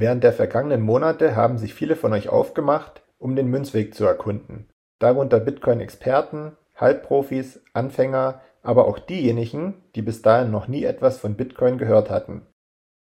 [0.00, 4.68] Während der vergangenen Monate haben sich viele von euch aufgemacht, um den Münzweg zu erkunden,
[5.00, 11.78] darunter Bitcoin-Experten, Halbprofis, Anfänger, aber auch diejenigen, die bis dahin noch nie etwas von Bitcoin
[11.78, 12.46] gehört hatten.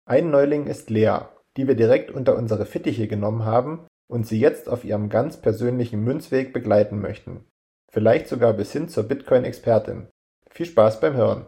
[0.06, 1.20] Ein Neuling ist Lea,
[1.58, 6.04] die wir direkt unter unsere Fittiche genommen haben und sie jetzt auf ihrem ganz persönlichen
[6.04, 7.46] Münzweg begleiten möchten.
[7.92, 10.08] Vielleicht sogar bis hin zur Bitcoin-Expertin.
[10.50, 11.46] Viel Spaß beim Hören!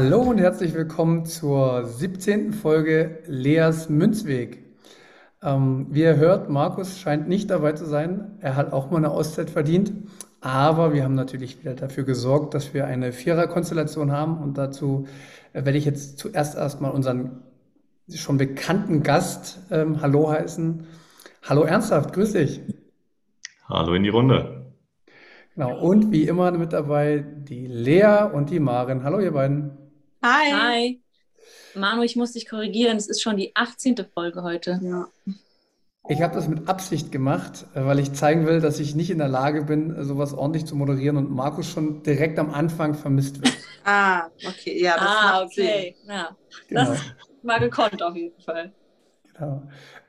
[0.00, 2.52] Hallo und herzlich willkommen zur 17.
[2.52, 4.64] Folge Leas Münzweg.
[5.42, 8.38] Ähm, wie ihr hört, Markus scheint nicht dabei zu sein.
[8.38, 9.92] Er hat auch mal eine Auszeit verdient.
[10.40, 14.38] Aber wir haben natürlich wieder dafür gesorgt, dass wir eine Vierer-Konstellation haben.
[14.38, 15.08] Und dazu
[15.52, 17.42] äh, werde ich jetzt zuerst erstmal unseren
[18.08, 20.86] schon bekannten Gast ähm, Hallo heißen.
[21.42, 22.60] Hallo Ernsthaft, grüß dich.
[23.68, 24.64] Hallo in die Runde.
[25.56, 29.02] Genau, und wie immer mit dabei die Lea und die Marin.
[29.02, 29.87] Hallo, ihr beiden.
[30.22, 30.52] Hi.
[30.52, 31.00] Hi.
[31.74, 32.96] Manu, ich muss dich korrigieren.
[32.96, 33.96] Es ist schon die 18.
[34.12, 34.80] Folge heute.
[34.82, 35.08] Ja.
[36.08, 39.28] Ich habe das mit Absicht gemacht, weil ich zeigen will, dass ich nicht in der
[39.28, 43.54] Lage bin, sowas ordentlich zu moderieren und Markus schon direkt am Anfang vermisst wird.
[43.90, 44.82] Ah, okay.
[44.82, 45.96] Ja, das ah, okay.
[46.06, 46.36] Ja.
[46.68, 46.84] Genau.
[46.84, 47.00] Das
[47.42, 48.70] war gekonnt auf jeden Fall.
[49.32, 49.62] Genau.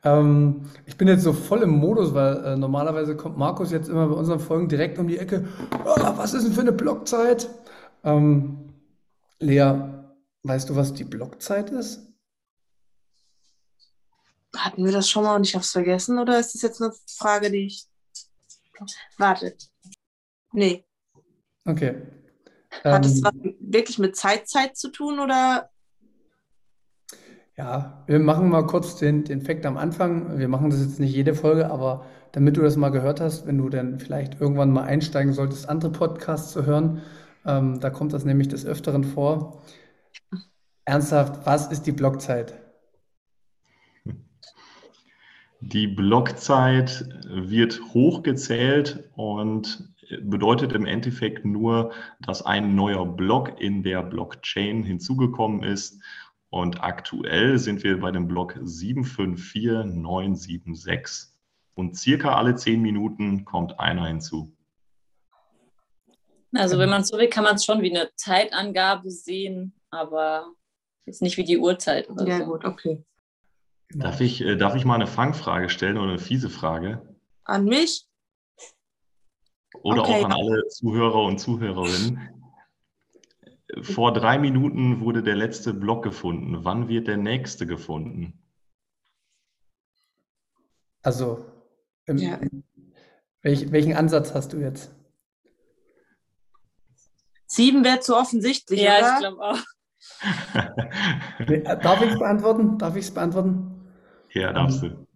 [0.03, 4.07] Ähm, ich bin jetzt so voll im Modus, weil äh, normalerweise kommt Markus jetzt immer
[4.07, 5.47] bei unseren Folgen direkt um die Ecke.
[5.85, 7.47] Oh, was ist denn für eine Blockzeit?
[8.03, 8.73] Ähm,
[9.39, 9.75] Lea,
[10.43, 12.07] weißt du, was die Blockzeit ist?
[14.55, 16.17] Hatten wir das schon mal und ich habe es vergessen?
[16.19, 17.85] Oder ist das jetzt eine Frage, die ich.
[19.17, 19.55] Warte.
[20.53, 20.85] Nee.
[21.65, 22.01] Okay.
[22.83, 25.69] Hat es ähm, wirklich mit Zeitzeit zu tun oder
[27.59, 30.39] ja, wir machen mal kurz den, den Fact am Anfang.
[30.39, 33.57] Wir machen das jetzt nicht jede Folge, aber damit du das mal gehört hast, wenn
[33.57, 37.01] du dann vielleicht irgendwann mal einsteigen solltest, andere Podcasts zu hören,
[37.45, 39.61] ähm, da kommt das nämlich des Öfteren vor.
[40.89, 42.55] Ernsthaft, was ist die Blockzeit?
[45.59, 51.91] Die Blockzeit wird hochgezählt und bedeutet im Endeffekt nur,
[52.21, 56.01] dass ein neuer Block in der Blockchain hinzugekommen ist
[56.49, 61.35] und aktuell sind wir bei dem Block 754976
[61.75, 64.57] und circa alle zehn Minuten kommt einer hinzu.
[66.55, 70.55] Also wenn man so will, kann man es schon wie eine Zeitangabe sehen, aber
[71.09, 72.09] jetzt nicht wie die Uhrzeit.
[72.09, 72.45] Oder ja so.
[72.45, 73.03] gut, okay.
[73.91, 77.01] Darf ich, äh, darf ich mal eine Fangfrage stellen oder eine fiese Frage?
[77.43, 78.07] An mich?
[79.81, 80.21] Oder okay.
[80.21, 82.19] auch an alle Zuhörer und Zuhörerinnen.
[83.81, 86.63] Vor drei Minuten wurde der letzte Block gefunden.
[86.63, 88.41] Wann wird der nächste gefunden?
[91.01, 91.45] Also,
[92.05, 92.39] im, ja.
[93.41, 94.91] welch, welchen Ansatz hast du jetzt?
[97.45, 99.13] Sieben wäre zu offensichtlich, ja, oder?
[99.13, 99.59] ich glaube auch.
[101.39, 102.77] Äh, darf ich es beantworten?
[102.77, 103.71] Darf ich es beantworten?
[104.33, 105.07] Ja, darfst du.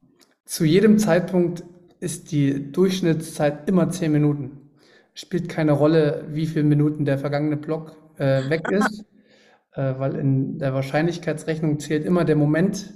[0.46, 1.64] Zu jedem Zeitpunkt
[2.00, 4.70] ist die Durchschnittszeit immer zehn Minuten.
[5.14, 9.06] Spielt keine Rolle, wie viele Minuten der vergangene Block äh, weg ist,
[9.74, 12.94] äh, weil in der Wahrscheinlichkeitsrechnung zählt immer der Moment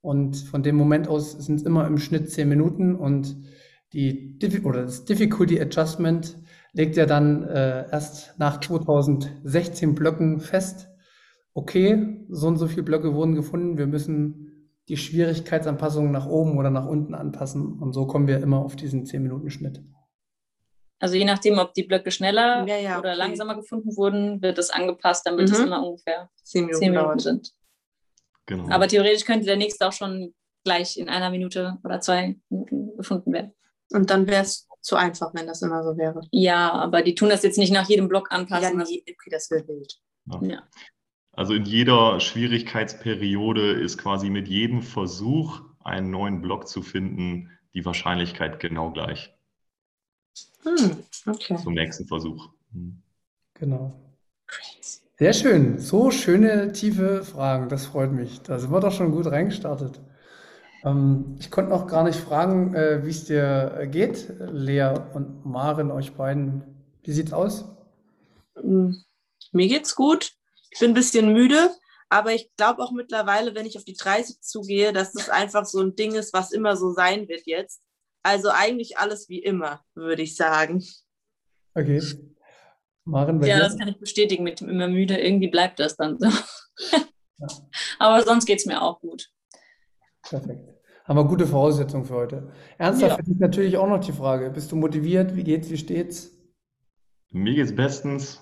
[0.00, 3.36] und von dem Moment aus sind es immer im Schnitt zehn Minuten und
[3.92, 6.38] die oder das Difficulty Adjustment
[6.72, 10.88] legt ja dann äh, erst nach 2016 Blöcken fest,
[11.54, 16.70] okay, so und so viele Blöcke wurden gefunden, wir müssen die Schwierigkeitsanpassung nach oben oder
[16.70, 19.82] nach unten anpassen und so kommen wir immer auf diesen 10 Minuten Schnitt.
[20.98, 23.18] Also je nachdem, ob die Blöcke schneller ja, ja, oder okay.
[23.18, 25.54] langsamer gefunden wurden, wird das angepasst, damit mhm.
[25.54, 27.52] es immer ungefähr zehn Minuten, zehn Minuten sind.
[28.46, 28.68] Genau.
[28.70, 30.32] Aber theoretisch könnte der nächste auch schon
[30.64, 33.52] gleich in einer Minute oder zwei Minuten gefunden werden.
[33.92, 36.20] Und dann wäre es zu einfach, wenn das immer so wäre.
[36.30, 38.78] Ja, aber die tun das jetzt nicht nach jedem Block anpassen.
[38.78, 39.98] Ja, nee, okay, das wäre wild.
[40.26, 40.40] Ja.
[40.42, 40.62] ja.
[41.32, 47.84] Also in jeder Schwierigkeitsperiode ist quasi mit jedem Versuch, einen neuen Block zu finden, die
[47.84, 49.34] Wahrscheinlichkeit genau gleich.
[50.62, 51.56] Hm, okay.
[51.56, 52.50] Zum nächsten Versuch.
[52.72, 53.02] Hm.
[53.54, 53.92] Genau.
[55.18, 55.78] Sehr schön.
[55.78, 57.68] So schöne, tiefe Fragen.
[57.68, 58.42] Das freut mich.
[58.42, 60.00] Da sind wir doch schon gut reingestartet.
[60.84, 65.90] Ähm, ich konnte noch gar nicht fragen, äh, wie es dir geht, Lea und Maren,
[65.90, 66.62] euch beiden.
[67.02, 67.64] Wie sieht's aus?
[68.56, 69.02] Hm,
[69.52, 70.32] mir geht's gut.
[70.72, 71.70] Ich bin ein bisschen müde,
[72.08, 75.80] aber ich glaube auch mittlerweile, wenn ich auf die 30 zugehe, dass das einfach so
[75.80, 77.82] ein Ding ist, was immer so sein wird jetzt.
[78.22, 80.82] Also eigentlich alles wie immer, würde ich sagen.
[81.74, 82.00] Okay.
[83.04, 85.18] Maren, ja, das kann ich bestätigen mit dem immer müde.
[85.18, 86.28] Irgendwie bleibt das dann so.
[86.96, 87.48] ja.
[87.98, 89.28] Aber sonst geht es mir auch gut.
[90.22, 90.68] Perfekt.
[91.04, 92.52] Haben wir gute Voraussetzungen für heute.
[92.78, 93.32] Ernsthaft ja.
[93.32, 95.34] ist natürlich auch noch die Frage: Bist du motiviert?
[95.34, 95.68] Wie geht's?
[95.68, 96.30] Wie steht's?
[97.30, 98.40] Mir geht's bestens.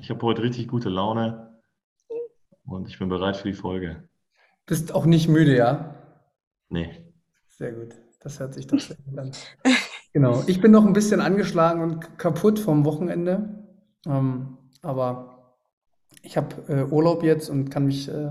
[0.00, 1.49] Ich habe heute richtig gute Laune
[2.70, 4.08] und ich bin bereit für die Folge.
[4.66, 5.94] Bist auch nicht müde, ja?
[6.68, 7.04] Nee.
[7.48, 7.94] Sehr gut.
[8.20, 9.32] Das hört sich doch sehr gut an.
[10.12, 10.42] Genau.
[10.48, 13.64] Ich bin noch ein bisschen angeschlagen und kaputt vom Wochenende.
[14.04, 15.54] Ähm, aber
[16.22, 18.30] ich habe äh, Urlaub jetzt und kann mich äh,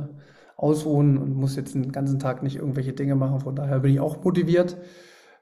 [0.58, 3.40] ausruhen und muss jetzt den ganzen Tag nicht irgendwelche Dinge machen.
[3.40, 4.76] Von daher bin ich auch motiviert.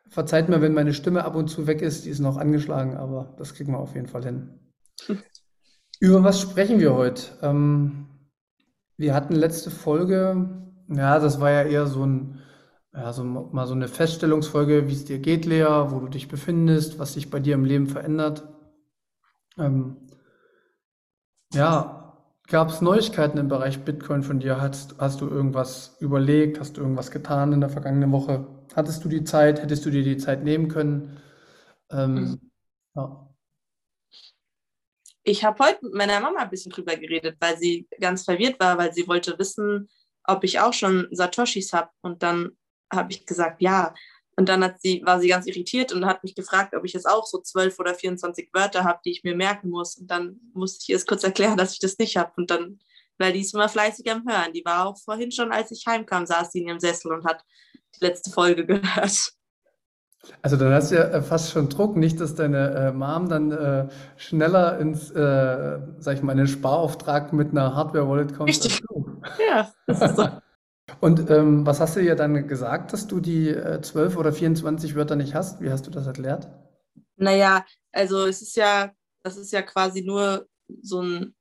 [0.09, 3.33] Verzeiht mir, wenn meine Stimme ab und zu weg ist, die ist noch angeschlagen, aber
[3.39, 4.59] das kriegen wir auf jeden Fall hin.
[5.99, 7.23] Über was sprechen wir heute?
[7.41, 8.05] Ähm,
[8.97, 10.49] wir hatten letzte Folge,
[10.89, 12.39] ja, das war ja eher so ein,
[12.93, 16.99] ja, so mal so eine Feststellungsfolge, wie es dir geht, Lea, wo du dich befindest,
[16.99, 18.47] was sich bei dir im Leben verändert.
[19.57, 19.97] Ähm,
[21.53, 21.97] ja,
[22.47, 24.61] Gab es Neuigkeiten im Bereich Bitcoin von dir?
[24.61, 26.61] Hast, hast du irgendwas überlegt?
[26.61, 28.47] Hast du irgendwas getan in der vergangenen Woche?
[28.73, 29.61] Hattest du die Zeit?
[29.61, 31.17] Hättest du dir die Zeit nehmen können?
[31.91, 32.51] Ähm, mhm.
[32.95, 33.26] ja.
[35.29, 38.77] Ich habe heute mit meiner Mama ein bisschen drüber geredet, weil sie ganz verwirrt war,
[38.77, 39.89] weil sie wollte wissen,
[40.23, 41.89] ob ich auch schon Satoshis habe.
[41.99, 42.51] Und dann
[42.89, 43.93] habe ich gesagt, ja.
[44.37, 47.09] Und dann hat sie, war sie ganz irritiert und hat mich gefragt, ob ich jetzt
[47.09, 49.97] auch so zwölf oder 24 Wörter habe, die ich mir merken muss.
[49.97, 52.31] Und dann musste ich ihr es kurz erklären, dass ich das nicht habe.
[52.37, 52.79] Und dann,
[53.17, 54.53] weil die ist immer fleißig am Hören.
[54.53, 57.43] Die war auch vorhin schon, als ich heimkam, saß sie in ihrem Sessel und hat
[57.99, 59.33] die letzte Folge gehört.
[60.41, 63.51] Also dann hast du ja äh, fast schon Druck, nicht, dass deine äh, Mom dann
[63.51, 63.87] äh,
[64.17, 68.49] schneller ins, äh, sag ich mal, in den Sparauftrag mit einer Hardware-Wallet kommt.
[68.49, 68.81] Richtig.
[69.49, 70.27] Ja, das ist so.
[71.01, 74.95] Und ähm, was hast du ihr dann gesagt, dass du die äh, 12 oder 24
[74.95, 75.59] Wörter nicht hast?
[75.59, 76.47] Wie hast du das erklärt?
[77.17, 78.91] Naja, also es ist ja,
[79.23, 80.47] das ist ja quasi nur
[80.81, 81.35] so ein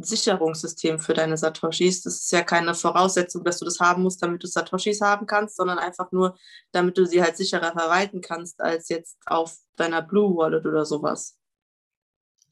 [0.00, 2.02] Sicherungssystem für deine Satoshis.
[2.02, 5.56] Das ist ja keine Voraussetzung, dass du das haben musst, damit du Satoshis haben kannst,
[5.56, 6.36] sondern einfach nur,
[6.72, 11.38] damit du sie halt sicherer verwalten kannst, als jetzt auf deiner Blue Wallet oder sowas.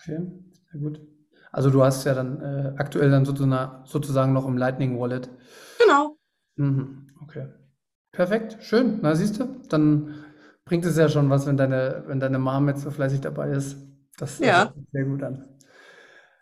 [0.01, 0.21] Okay,
[0.71, 1.01] sehr gut.
[1.53, 5.31] Also du hast ja dann äh, aktuell dann sozusagen noch im Lightning Wallet.
[5.79, 6.19] Genau.
[6.57, 7.49] Mhm, okay.
[8.11, 8.99] Perfekt, schön.
[9.03, 10.25] Na, siehst du, dann
[10.65, 13.77] bringt es ja schon was, wenn deine, wenn deine Mom jetzt so fleißig dabei ist.
[14.17, 14.73] Das ja.
[14.93, 15.49] sehr gut an.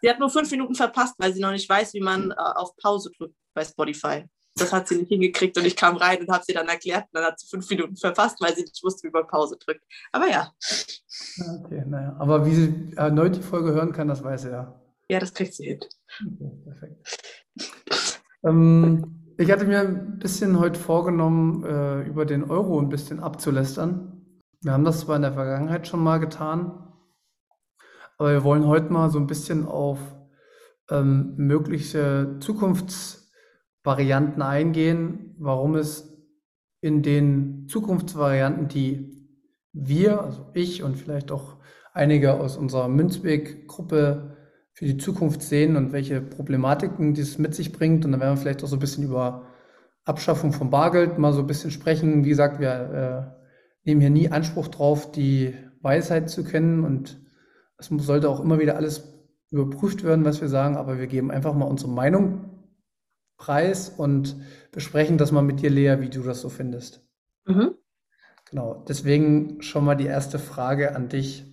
[0.02, 2.76] Sie hat nur fünf Minuten verpasst, weil sie noch nicht weiß, wie man äh, auf
[2.76, 4.25] Pause drückt bei Spotify.
[4.56, 7.04] Das hat sie nicht hingekriegt und ich kam rein und habe sie dann erklärt.
[7.04, 9.84] Und dann hat sie fünf Minuten verpasst, weil sie nicht wusste, wie man Pause drückt.
[10.10, 10.52] Aber ja.
[11.64, 12.16] Okay, naja.
[12.19, 14.78] Aber wie sie erneut die Folge hören kann, das weiß sie ja.
[15.08, 15.81] Ja, das kriegt sie hin.
[16.20, 17.19] Okay, perfekt.
[18.44, 24.20] ähm, ich hatte mir ein bisschen heute vorgenommen, äh, über den Euro ein bisschen abzulästern.
[24.62, 26.91] Wir haben das zwar in der Vergangenheit schon mal getan,
[28.19, 29.99] aber wir wollen heute mal so ein bisschen auf
[30.91, 36.09] ähm, mögliche Zukunftsvarianten eingehen, warum es
[36.81, 39.29] in den Zukunftsvarianten, die
[39.73, 41.56] wir, also ich und vielleicht auch
[41.93, 44.37] einige aus unserer Münzweg-Gruppe
[44.73, 48.05] für die Zukunft sehen und welche Problematiken dies mit sich bringt.
[48.05, 49.47] Und dann werden wir vielleicht auch so ein bisschen über
[50.04, 52.25] Abschaffung von Bargeld mal so ein bisschen sprechen.
[52.25, 53.37] Wie gesagt, wir
[53.85, 57.21] äh, nehmen hier nie Anspruch drauf, die Weisheit zu kennen und
[57.79, 59.12] es sollte auch immer wieder alles
[59.50, 62.52] überprüft werden, was wir sagen, aber wir geben einfach mal unsere Meinung
[63.37, 64.37] preis und
[64.71, 67.07] besprechen das mal mit dir, Lea, wie du das so findest.
[67.45, 67.75] Mhm.
[68.49, 71.45] Genau, deswegen schon mal die erste Frage an dich.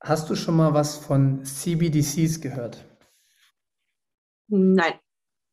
[0.00, 2.84] Hast du schon mal was von CBDCs gehört?
[4.48, 4.94] Nein.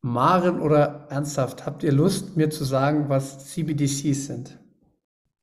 [0.02, 4.58] Maren oder ernsthaft, habt ihr Lust, mir zu sagen, was CBDCs sind?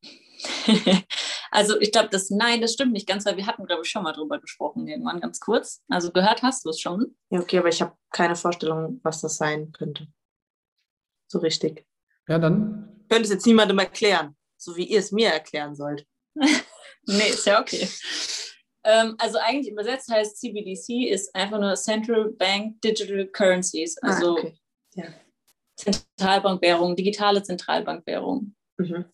[1.52, 4.04] also ich glaube, das Nein, das stimmt nicht ganz, weil wir hatten, glaube ich, schon
[4.04, 5.84] mal drüber gesprochen, irgendwann ganz kurz.
[5.90, 7.16] Also gehört hast du es schon.
[7.30, 10.08] Ja, okay, aber ich habe keine Vorstellung, was das sein könnte.
[11.28, 11.86] So richtig.
[12.28, 13.02] Ja, dann.
[13.04, 16.08] Ich könnte es jetzt niemandem erklären, so wie ihr es mir erklären sollt.
[16.36, 17.88] nee, ist ja okay.
[18.84, 24.38] Ähm, also eigentlich übersetzt heißt CBDC ist einfach nur Central Bank Digital Currencies, ah, also
[24.38, 24.54] ah, okay.
[24.96, 25.06] ja.
[25.76, 28.56] Zentralbankwährung, digitale Zentralbankwährung.
[28.78, 29.06] Mhm.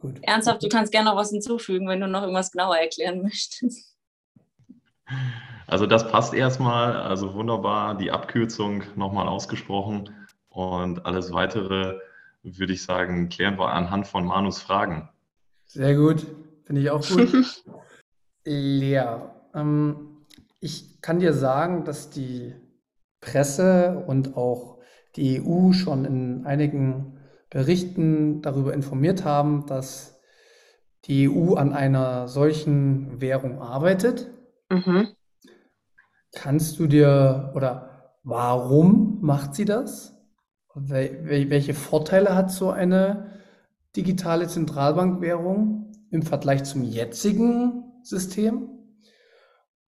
[0.00, 0.18] Gut.
[0.22, 3.94] Ernsthaft, du kannst gerne noch was hinzufügen, wenn du noch irgendwas genauer erklären möchtest.
[5.66, 10.10] Also das passt erstmal, also wunderbar, die Abkürzung nochmal ausgesprochen
[10.48, 11.98] und alles weitere
[12.42, 15.08] würde ich sagen, klären wir anhand von Manus Fragen.
[15.66, 16.26] Sehr gut.
[16.64, 17.62] Finde ich auch gut.
[18.44, 19.04] Lea,
[19.54, 20.24] ähm,
[20.60, 22.54] ich kann dir sagen, dass die
[23.20, 24.78] Presse und auch
[25.16, 27.19] die EU schon in einigen
[27.50, 30.20] Berichten darüber informiert haben, dass
[31.04, 34.30] die EU an einer solchen Währung arbeitet.
[34.70, 35.08] Mhm.
[36.32, 40.16] Kannst du dir oder warum macht sie das?
[40.74, 43.32] Welche Vorteile hat so eine
[43.96, 48.68] digitale Zentralbankwährung im Vergleich zum jetzigen System?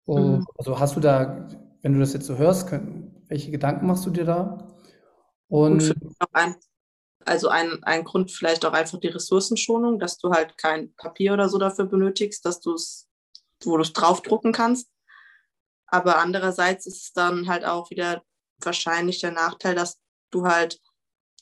[0.07, 0.43] Mhm.
[0.57, 1.47] Also hast du da,
[1.83, 2.71] wenn du das jetzt so hörst,
[3.27, 4.67] welche Gedanken machst du dir da?
[5.47, 5.95] Und,
[6.33, 6.57] Und
[7.25, 11.49] also ein, ein Grund vielleicht auch einfach die Ressourcenschonung, dass du halt kein Papier oder
[11.49, 13.07] so dafür benötigst, dass du es,
[13.63, 14.89] wo du es draufdrucken kannst.
[15.87, 18.23] Aber andererseits ist es dann halt auch wieder
[18.59, 19.99] wahrscheinlich der Nachteil, dass
[20.31, 20.79] du halt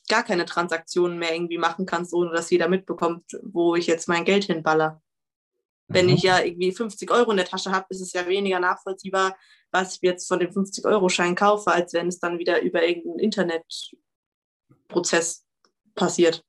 [0.08, 4.24] gar keine Transaktionen mehr irgendwie machen kannst, ohne dass jeder mitbekommt, wo ich jetzt mein
[4.24, 5.00] Geld hinballer.
[5.86, 9.36] Wenn ich ja irgendwie 50 Euro in der Tasche habe, ist es ja weniger nachvollziehbar,
[9.70, 15.44] was ich jetzt von dem 50-Euro-Schein kaufe, als wenn es dann wieder über irgendeinen Internetprozess
[15.94, 16.42] passiert.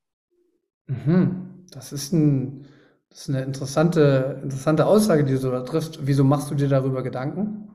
[0.88, 1.66] Mhm.
[1.72, 2.68] Das ist, ein,
[3.10, 6.00] das ist eine interessante, interessante Aussage, die du da triffst.
[6.06, 7.74] Wieso machst du dir darüber Gedanken?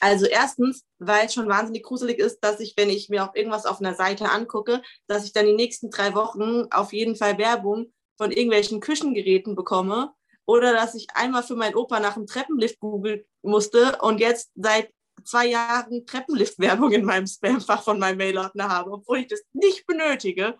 [0.00, 3.66] Also erstens, weil es schon wahnsinnig gruselig ist, dass ich, wenn ich mir auch irgendwas
[3.66, 7.92] auf einer Seite angucke, dass ich dann die nächsten drei Wochen auf jeden Fall Werbung
[8.16, 10.12] von irgendwelchen Küchengeräten bekomme
[10.44, 14.90] oder dass ich einmal für meinen Opa nach einem Treppenlift googeln musste und jetzt seit
[15.24, 20.56] zwei Jahren Treppenlift-Werbung in meinem Spamfach von meinem Mailordner habe, obwohl ich das nicht benötige.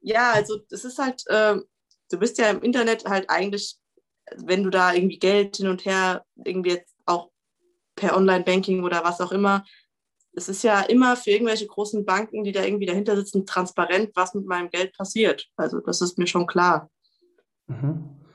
[0.00, 1.56] Ja, also das ist halt, äh,
[2.10, 3.76] du bist ja im Internet halt eigentlich,
[4.36, 7.30] wenn du da irgendwie Geld hin und her irgendwie jetzt auch
[7.94, 9.64] per Online-Banking oder was auch immer,
[10.36, 14.34] es ist ja immer für irgendwelche großen Banken, die da irgendwie dahinter sitzen, transparent, was
[14.34, 15.48] mit meinem Geld passiert.
[15.56, 16.90] Also das ist mir schon klar.
[17.66, 18.25] Mhm.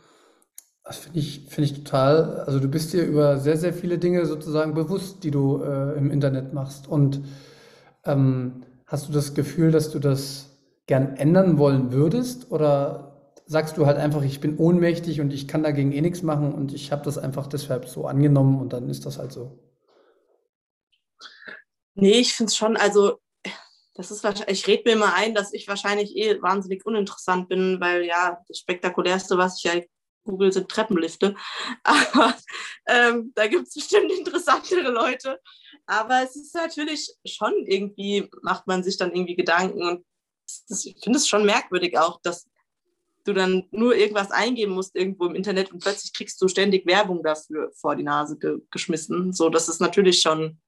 [0.83, 2.41] Das finde ich, finde ich total.
[2.41, 6.09] Also du bist dir über sehr, sehr viele Dinge sozusagen bewusst, die du äh, im
[6.09, 6.87] Internet machst.
[6.87, 7.21] Und
[8.03, 10.49] ähm, hast du das Gefühl, dass du das
[10.87, 12.51] gern ändern wollen würdest?
[12.51, 13.11] Oder
[13.45, 16.73] sagst du halt einfach, ich bin ohnmächtig und ich kann dagegen eh nichts machen und
[16.73, 19.59] ich habe das einfach deshalb so angenommen und dann ist das halt so?
[21.93, 23.19] Nee, ich finde es schon, also
[23.93, 28.03] das ist ich rede mir immer ein, dass ich wahrscheinlich eh wahnsinnig uninteressant bin, weil
[28.05, 29.81] ja, das Spektakulärste, was ich ja
[30.23, 31.35] Google sind Treppenlifte.
[31.83, 32.35] Aber
[32.87, 35.39] ähm, da gibt es bestimmt interessantere Leute.
[35.85, 39.83] Aber es ist natürlich schon irgendwie, macht man sich dann irgendwie Gedanken.
[39.83, 40.05] Und
[40.67, 42.47] das, ich finde es schon merkwürdig auch, dass
[43.25, 47.23] du dann nur irgendwas eingeben musst irgendwo im Internet und plötzlich kriegst du ständig Werbung
[47.23, 49.33] dafür vor die Nase ge geschmissen.
[49.33, 50.59] So, das ist natürlich schon,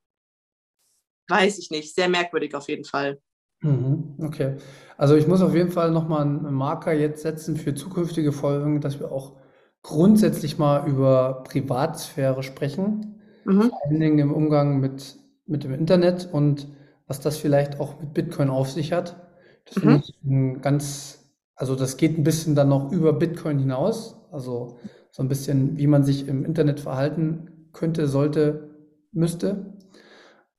[1.30, 3.20] weiß ich nicht, sehr merkwürdig auf jeden Fall.
[3.62, 4.58] Mhm, okay.
[4.98, 9.00] Also ich muss auf jeden Fall nochmal einen Marker jetzt setzen für zukünftige Folgen, dass
[9.00, 9.38] wir auch
[9.84, 13.64] grundsätzlich mal über Privatsphäre sprechen, mhm.
[13.64, 16.68] vor allen Dingen im Umgang mit, mit dem Internet und
[17.06, 19.18] was das vielleicht auch mit Bitcoin auf sich hat.
[19.66, 19.82] Das mhm.
[19.82, 21.26] finde ich ein ganz,
[21.56, 24.80] also das geht ein bisschen dann noch über Bitcoin hinaus, also
[25.12, 28.70] so ein bisschen, wie man sich im Internet verhalten könnte, sollte,
[29.12, 29.74] müsste.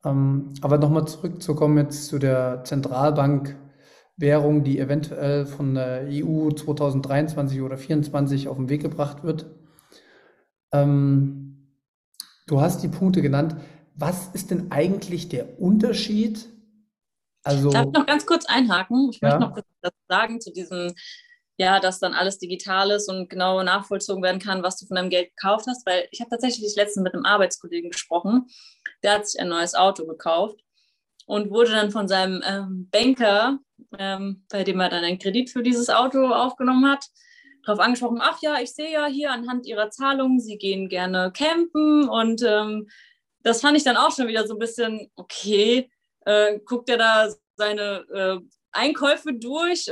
[0.04, 3.56] Ähm, aber nochmal zurückzukommen jetzt zu der Zentralbank
[4.16, 9.46] Währung, die eventuell von der EU 2023 oder 2024 auf den Weg gebracht wird.
[10.72, 11.74] Ähm,
[12.46, 13.56] du hast die Punkte genannt.
[13.94, 16.48] Was ist denn eigentlich der Unterschied?
[17.42, 19.10] Also, Darf ich noch ganz kurz einhaken?
[19.10, 19.28] Ich ja.
[19.28, 19.66] möchte noch kurz
[20.08, 20.94] sagen zu diesem,
[21.56, 25.10] ja, dass dann alles digital ist und genau nachvollzogen werden kann, was du von deinem
[25.10, 28.46] Geld gekauft hast, weil ich habe tatsächlich letztens mit einem Arbeitskollegen gesprochen,
[29.02, 30.60] der hat sich ein neues Auto gekauft
[31.26, 33.58] und wurde dann von seinem ähm, Banker
[33.98, 37.06] ähm, bei dem er dann einen Kredit für dieses Auto aufgenommen hat,
[37.64, 42.08] darauf angesprochen, ach ja, ich sehe ja hier anhand Ihrer Zahlungen, Sie gehen gerne campen
[42.08, 42.88] und ähm,
[43.42, 45.90] das fand ich dann auch schon wieder so ein bisschen, okay,
[46.24, 48.38] äh, guckt er da seine äh,
[48.72, 49.90] Einkäufe durch,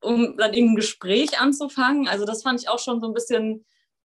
[0.00, 2.08] um dann irgendein Gespräch anzufangen.
[2.08, 3.64] Also das fand ich auch schon so ein bisschen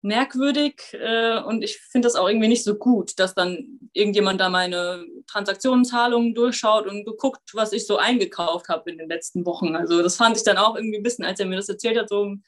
[0.02, 4.50] merkwürdig äh, und ich finde das auch irgendwie nicht so gut, dass dann irgendjemand da
[4.50, 9.76] meine Transaktionszahlungen durchschaut und geguckt, was ich so eingekauft habe in den letzten Wochen.
[9.76, 12.10] Also das fand ich dann auch irgendwie ein bisschen, als er mir das erzählt hat,
[12.10, 12.44] so ein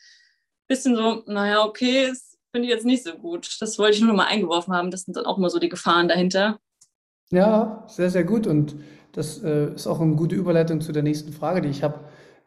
[0.67, 3.57] bisschen so, naja, okay, das finde ich jetzt nicht so gut.
[3.59, 4.91] Das wollte ich nur noch mal eingeworfen haben.
[4.91, 6.59] Das sind dann auch immer so die Gefahren dahinter.
[7.31, 8.75] Ja, sehr, sehr gut und
[9.13, 11.99] das äh, ist auch eine gute Überleitung zu der nächsten Frage, die ich habe.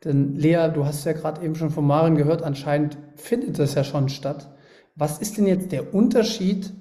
[0.03, 3.85] Denn Lea, du hast ja gerade eben schon von Maren gehört, anscheinend findet das ja
[3.85, 4.54] schon statt.
[4.97, 6.73] Was ist denn jetzt der Unterschied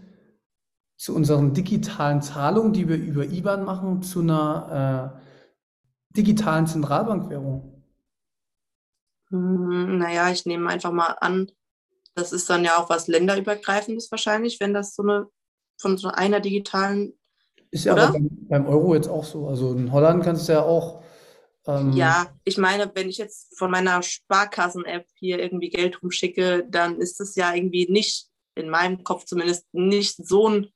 [0.97, 7.83] zu unseren digitalen Zahlungen, die wir über IBAN machen, zu einer äh, digitalen Zentralbankwährung?
[9.29, 11.51] Hm, naja, ich nehme einfach mal an,
[12.15, 15.27] das ist dann ja auch was länderübergreifendes wahrscheinlich, wenn das so eine
[15.79, 17.13] von so einer digitalen.
[17.71, 18.03] Ist ja oder?
[18.03, 19.47] aber beim, beim, Euro jetzt auch so.
[19.47, 21.03] Also in Holland kannst du ja auch.
[21.65, 26.99] Ähm, ja, ich meine, wenn ich jetzt von meiner Sparkassen-App hier irgendwie Geld rumschicke, dann
[26.99, 30.67] ist es ja irgendwie nicht, in meinem Kopf zumindest, nicht so ein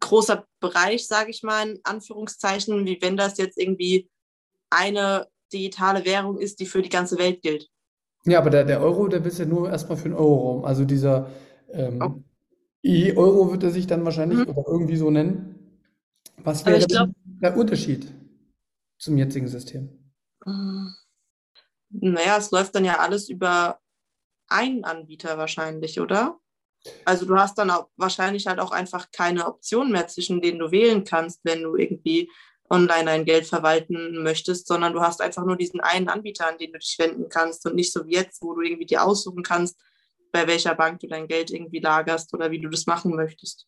[0.00, 4.10] großer Bereich, sage ich mal, in Anführungszeichen, wie wenn das jetzt irgendwie
[4.70, 7.68] eine digitale Währung ist, die für die ganze Welt gilt.
[8.26, 10.64] Ja, aber der, der Euro, der ist ja nur erstmal für den Euro-Raum.
[10.64, 11.30] Also dieser
[11.70, 12.22] ähm, oh.
[12.82, 14.48] E-Euro wird er sich dann wahrscheinlich mhm.
[14.48, 15.80] oder irgendwie so nennen.
[16.42, 18.12] Was wäre glaub, der Unterschied
[18.98, 20.03] zum jetzigen System?
[20.44, 20.94] Hm.
[21.90, 23.78] Naja, es läuft dann ja alles über
[24.48, 26.40] einen Anbieter wahrscheinlich, oder?
[27.04, 30.70] Also du hast dann auch wahrscheinlich halt auch einfach keine Option mehr, zwischen denen du
[30.70, 32.30] wählen kannst, wenn du irgendwie
[32.68, 36.72] online dein Geld verwalten möchtest, sondern du hast einfach nur diesen einen Anbieter, an den
[36.72, 39.80] du dich wenden kannst und nicht so wie jetzt, wo du irgendwie dir aussuchen kannst,
[40.32, 43.66] bei welcher Bank du dein Geld irgendwie lagerst oder wie du das machen möchtest.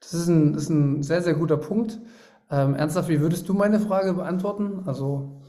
[0.00, 1.98] Das ist ein, ist ein sehr, sehr guter Punkt.
[2.50, 4.82] Ähm, ernsthaft, wie würdest du meine Frage beantworten?
[4.86, 5.41] Also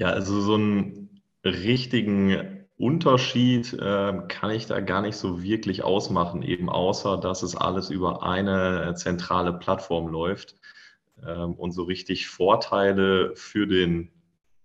[0.00, 6.42] ja, also so einen richtigen Unterschied äh, kann ich da gar nicht so wirklich ausmachen,
[6.42, 10.56] eben außer dass es alles über eine zentrale Plattform läuft.
[11.22, 14.10] Ähm, und so richtig Vorteile für den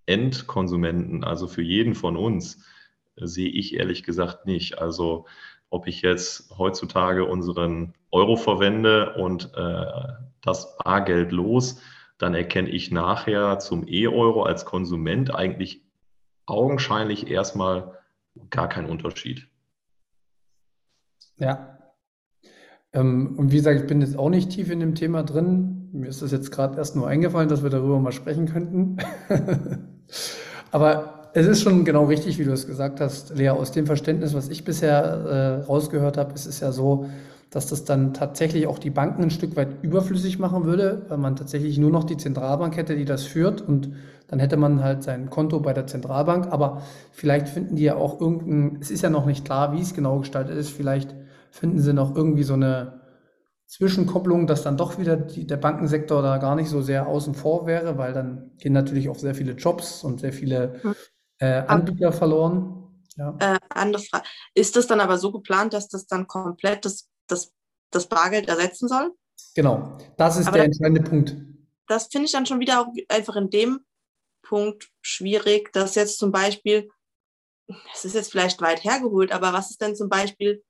[0.06, 2.64] Endkonsumenten, also für jeden von uns,
[3.18, 4.80] sehe ich ehrlich gesagt nicht.
[4.80, 5.26] Also
[5.70, 9.86] ob ich jetzt heutzutage unseren Euro verwende und äh,
[10.42, 11.82] das Bargeld los,
[12.18, 15.84] dann erkenne ich nachher zum E-Euro als Konsument eigentlich
[16.46, 17.98] augenscheinlich erstmal
[18.50, 19.48] gar keinen Unterschied.
[21.38, 21.78] Ja.
[22.94, 25.90] Ähm, und wie gesagt, ich bin jetzt auch nicht tief in dem Thema drin.
[25.92, 28.98] Mir ist das jetzt gerade erst nur eingefallen, dass wir darüber mal sprechen könnten.
[30.72, 33.50] Aber es ist schon genau richtig, wie du es gesagt hast, Lea.
[33.50, 37.10] Aus dem Verständnis, was ich bisher äh, rausgehört habe, ist es ja so,
[37.56, 41.38] dass das dann tatsächlich auch die Banken ein Stück weit überflüssig machen würde, weil man
[41.38, 43.94] tatsächlich nur noch die Zentralbank hätte, die das führt und
[44.28, 46.52] dann hätte man halt sein Konto bei der Zentralbank.
[46.52, 46.82] Aber
[47.14, 50.20] vielleicht finden die ja auch irgendein, es ist ja noch nicht klar, wie es genau
[50.20, 51.16] gestaltet ist, vielleicht
[51.50, 53.00] finden sie noch irgendwie so eine
[53.68, 57.68] Zwischenkopplung, dass dann doch wieder die, der Bankensektor da gar nicht so sehr außen vor
[57.68, 60.96] wäre, weil dann gehen natürlich auch sehr viele Jobs und sehr viele hm.
[61.40, 63.06] äh, Anbieter verloren.
[63.16, 63.34] Ja.
[63.40, 64.26] Äh, andere Frage.
[64.56, 67.54] Ist das dann aber so geplant, dass das dann komplett das, das,
[67.92, 69.14] das Bargeld ersetzen soll?
[69.56, 71.36] Genau, das ist aber der entscheidende Punkt.
[71.88, 73.86] Das finde ich dann schon wieder auch einfach in dem
[74.42, 76.90] Punkt schwierig, dass jetzt zum Beispiel,
[77.94, 80.64] es ist jetzt vielleicht weit hergeholt, aber was ist denn zum Beispiel,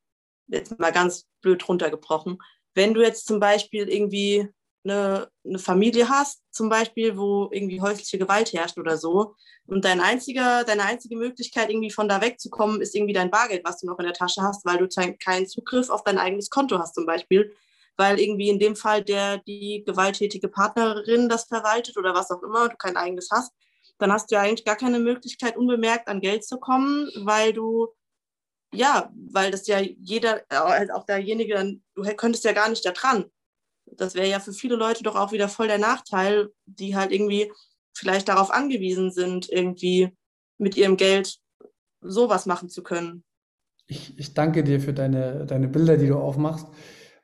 [0.47, 2.37] jetzt mal ganz blöd runtergebrochen,
[2.73, 4.49] wenn du jetzt zum Beispiel irgendwie
[4.86, 9.36] eine, eine, Familie hast, zum Beispiel, wo irgendwie häusliche Gewalt herrscht oder so,
[9.67, 13.80] und dein einziger, deine einzige Möglichkeit, irgendwie von da wegzukommen, ist irgendwie dein Bargeld, was
[13.80, 14.88] du noch in der Tasche hast, weil du
[15.19, 17.52] keinen Zugriff auf dein eigenes Konto hast, zum Beispiel,
[17.98, 22.69] weil irgendwie in dem Fall der die gewalttätige Partnerin das verwaltet oder was auch immer,
[22.69, 23.52] du kein eigenes hast,
[23.98, 27.88] dann hast du ja eigentlich gar keine Möglichkeit, unbemerkt an Geld zu kommen, weil du
[28.76, 33.26] ja, weil das ja jeder, äh, auch derjenige, du könntest ja gar nicht da dran.
[33.97, 37.51] Das wäre ja für viele Leute doch auch wieder voll der Nachteil, die halt irgendwie
[37.93, 40.12] vielleicht darauf angewiesen sind, irgendwie
[40.58, 41.38] mit ihrem Geld
[42.01, 43.23] sowas machen zu können.
[43.88, 46.67] Ich, ich danke dir für deine, deine Bilder, die du aufmachst,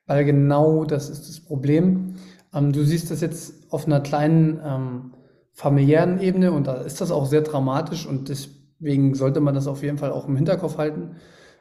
[0.06, 2.16] weil genau das ist das Problem.
[2.54, 5.14] Ähm, du siehst das jetzt auf einer kleinen ähm,
[5.54, 9.84] familiären Ebene und da ist das auch sehr dramatisch und deswegen sollte man das auf
[9.84, 11.16] jeden Fall auch im Hinterkopf halten.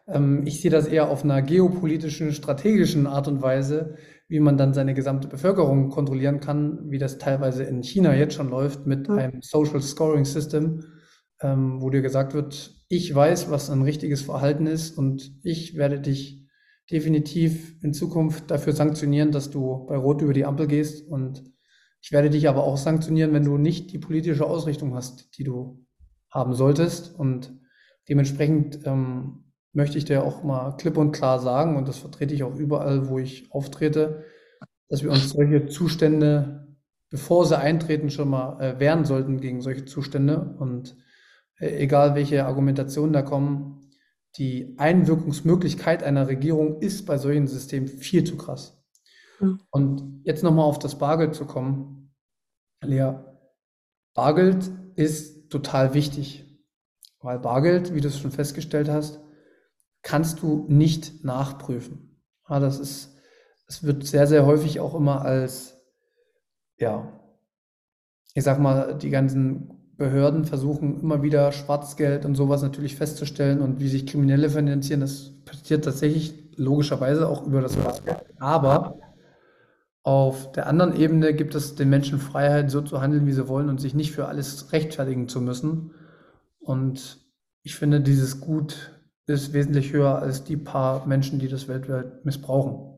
[0.06, 3.96] Ähm, ich sehe das eher auf einer geopolitischen, strategischen Art und Weise,
[4.30, 8.48] wie man dann seine gesamte Bevölkerung kontrollieren kann, wie das teilweise in China jetzt schon
[8.48, 9.18] läuft mit mhm.
[9.18, 10.84] einem Social Scoring System,
[11.42, 16.00] ähm, wo dir gesagt wird, ich weiß, was ein richtiges Verhalten ist und ich werde
[16.00, 16.46] dich
[16.92, 21.42] definitiv in Zukunft dafür sanktionieren, dass du bei Rot über die Ampel gehst und
[22.00, 25.84] ich werde dich aber auch sanktionieren, wenn du nicht die politische Ausrichtung hast, die du
[26.30, 27.52] haben solltest und
[28.08, 32.42] dementsprechend ähm, möchte ich dir auch mal klipp und klar sagen, und das vertrete ich
[32.42, 34.24] auch überall, wo ich auftrete,
[34.88, 36.76] dass wir uns solche Zustände,
[37.10, 40.56] bevor sie eintreten, schon mal äh, wehren sollten gegen solche Zustände.
[40.58, 40.96] Und
[41.58, 43.80] äh, egal welche Argumentationen da kommen,
[44.36, 48.80] die Einwirkungsmöglichkeit einer Regierung ist bei solchen Systemen viel zu krass.
[49.40, 49.60] Mhm.
[49.70, 52.12] Und jetzt nochmal auf das Bargeld zu kommen.
[52.82, 53.12] Lea,
[54.14, 56.44] Bargeld ist total wichtig,
[57.20, 59.20] weil Bargeld, wie du es schon festgestellt hast,
[60.02, 62.20] kannst du nicht nachprüfen.
[62.48, 63.16] Ja, das ist,
[63.66, 65.80] es wird sehr, sehr häufig auch immer als,
[66.78, 67.20] ja,
[68.34, 73.80] ich sag mal, die ganzen Behörden versuchen immer wieder Schwarzgeld und sowas natürlich festzustellen und
[73.80, 75.00] wie sich Kriminelle finanzieren.
[75.00, 78.24] Das passiert tatsächlich logischerweise auch über das Bargeld.
[78.38, 78.98] Aber
[80.02, 83.68] auf der anderen Ebene gibt es den Menschen Freiheit, so zu handeln, wie sie wollen
[83.68, 85.90] und sich nicht für alles rechtfertigen zu müssen.
[86.60, 87.18] Und
[87.62, 88.99] ich finde, dieses Gut
[89.30, 92.90] ist wesentlich höher als die paar Menschen, die das weltweit missbrauchen.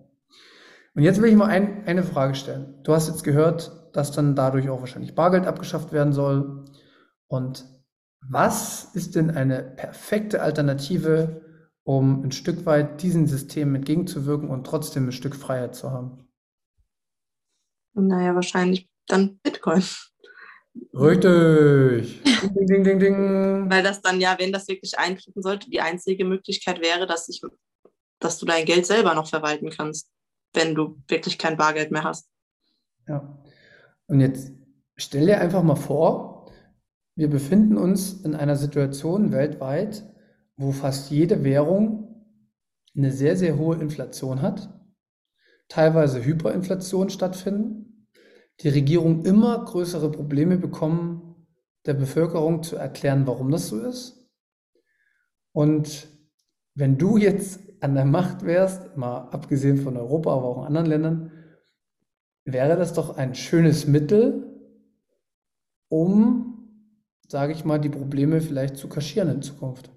[0.95, 2.81] Und jetzt will ich mal ein, eine Frage stellen.
[2.83, 6.65] Du hast jetzt gehört, dass dann dadurch auch wahrscheinlich Bargeld abgeschafft werden soll.
[7.29, 7.65] Und
[8.29, 11.43] was ist denn eine perfekte Alternative,
[11.85, 16.29] um ein Stück weit diesem System entgegenzuwirken und trotzdem ein Stück Freiheit zu haben?
[17.95, 19.83] Naja, wahrscheinlich dann Bitcoin.
[20.95, 22.23] Richtig.
[22.55, 23.71] ding, ding, ding, ding.
[23.71, 27.43] Weil das dann ja, wenn das wirklich eintreten sollte, die einzige Möglichkeit wäre, dass, ich,
[28.19, 30.09] dass du dein Geld selber noch verwalten kannst,
[30.55, 32.29] wenn du wirklich kein Bargeld mehr hast.
[33.09, 33.39] Ja.
[34.07, 34.53] Und jetzt
[34.97, 36.51] stell dir einfach mal vor,
[37.15, 40.05] wir befinden uns in einer Situation weltweit,
[40.57, 42.25] wo fast jede Währung
[42.97, 44.71] eine sehr, sehr hohe Inflation hat,
[45.69, 47.82] teilweise Hyperinflation stattfinden,
[48.63, 51.47] die Regierung immer größere Probleme bekommen,
[51.85, 54.31] der Bevölkerung zu erklären, warum das so ist.
[55.53, 56.09] Und
[56.75, 60.87] wenn du jetzt an der Macht wärst, mal abgesehen von Europa, aber auch in anderen
[60.87, 61.33] Ländern,
[62.45, 64.49] wäre das doch ein schönes Mittel,
[65.89, 66.99] um,
[67.29, 69.91] sage ich mal, die Probleme vielleicht zu kaschieren in Zukunft.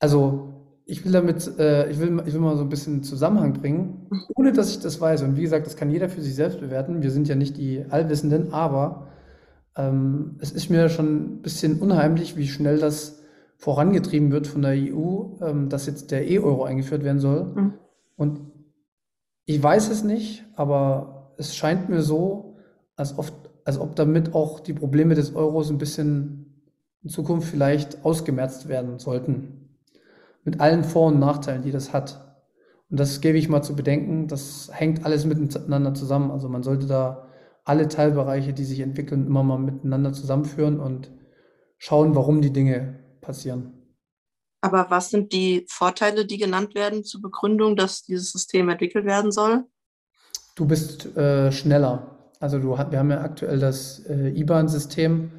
[0.00, 0.57] Also
[0.90, 4.52] ich will damit, äh, ich, will, ich will mal so ein bisschen Zusammenhang bringen, ohne
[4.52, 5.20] dass ich das weiß.
[5.22, 7.02] Und wie gesagt, das kann jeder für sich selbst bewerten.
[7.02, 9.08] Wir sind ja nicht die Allwissenden, aber
[9.76, 13.22] ähm, es ist mir schon ein bisschen unheimlich, wie schnell das
[13.58, 17.44] vorangetrieben wird von der EU, ähm, dass jetzt der E-Euro eingeführt werden soll.
[17.44, 17.74] Mhm.
[18.16, 18.40] Und
[19.44, 22.56] ich weiß es nicht, aber es scheint mir so,
[22.96, 26.64] als, oft, als ob damit auch die Probleme des Euros ein bisschen
[27.02, 29.57] in Zukunft vielleicht ausgemerzt werden sollten
[30.44, 32.24] mit allen Vor- und Nachteilen, die das hat.
[32.90, 36.30] Und das gebe ich mal zu bedenken, das hängt alles miteinander zusammen.
[36.30, 37.26] Also man sollte da
[37.64, 41.10] alle Teilbereiche, die sich entwickeln, immer mal miteinander zusammenführen und
[41.76, 43.74] schauen, warum die Dinge passieren.
[44.60, 49.30] Aber was sind die Vorteile, die genannt werden zur Begründung, dass dieses System entwickelt werden
[49.30, 49.64] soll?
[50.56, 52.18] Du bist äh, schneller.
[52.40, 55.30] Also du, wir haben ja aktuell das äh, IBAN-System,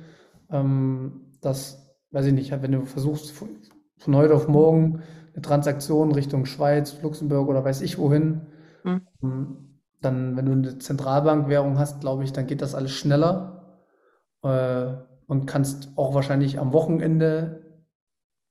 [0.51, 3.33] ähm, das, weiß ich nicht, wenn du versuchst,
[3.99, 8.41] von heute auf morgen eine Transaktion Richtung Schweiz, Luxemburg oder weiß ich wohin.
[8.83, 9.81] Mhm.
[10.01, 13.83] Dann, wenn du eine Zentralbankwährung hast, glaube ich, dann geht das alles schneller
[14.43, 14.93] äh,
[15.27, 17.83] und kannst auch wahrscheinlich am Wochenende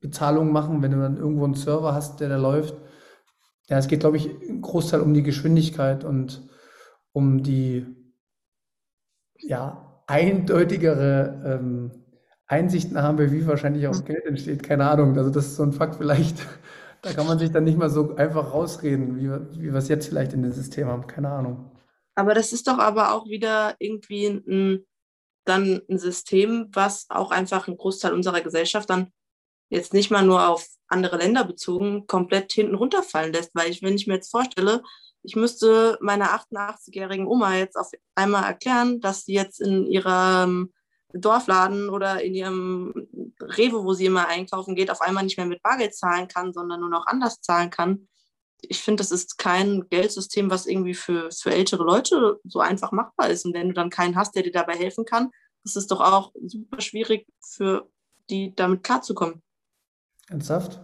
[0.00, 2.76] Bezahlungen machen, wenn du dann irgendwo einen Server hast, der da läuft.
[3.68, 6.48] Ja, es geht, glaube ich, im Großteil um die Geschwindigkeit und
[7.12, 7.86] um die
[9.40, 12.04] ja, eindeutigere ähm,
[12.48, 14.62] Einsichten haben wir, wie wahrscheinlich auch Geld entsteht.
[14.62, 15.16] Keine Ahnung.
[15.16, 16.38] Also das ist so ein Fakt vielleicht.
[17.00, 19.30] Da kann man sich dann nicht mal so einfach rausreden, wie,
[19.60, 21.06] wie wir es jetzt vielleicht in dem System haben.
[21.06, 21.70] Keine Ahnung.
[22.16, 24.84] Aber das ist doch aber auch wieder irgendwie ein,
[25.44, 29.12] dann ein System, was auch einfach einen Großteil unserer Gesellschaft dann
[29.70, 33.54] jetzt nicht mal nur auf andere Länder bezogen komplett hinten runterfallen lässt.
[33.54, 34.82] Weil ich, wenn ich mir jetzt vorstelle,
[35.22, 40.72] ich müsste meiner 88-jährigen Oma jetzt auf einmal erklären, dass sie jetzt in ihrem
[41.12, 43.08] Dorfladen oder in ihrem
[43.40, 46.80] Rewe, wo sie immer einkaufen geht, auf einmal nicht mehr mit Bargeld zahlen kann, sondern
[46.80, 48.08] nur noch anders zahlen kann.
[48.60, 53.30] Ich finde, das ist kein Geldsystem, was irgendwie für, für ältere Leute so einfach machbar
[53.30, 53.44] ist.
[53.44, 55.30] Und wenn du dann keinen hast, der dir dabei helfen kann,
[55.64, 57.88] ist es doch auch super schwierig für
[58.30, 59.42] die, damit klarzukommen.
[60.28, 60.80] Ernsthaft?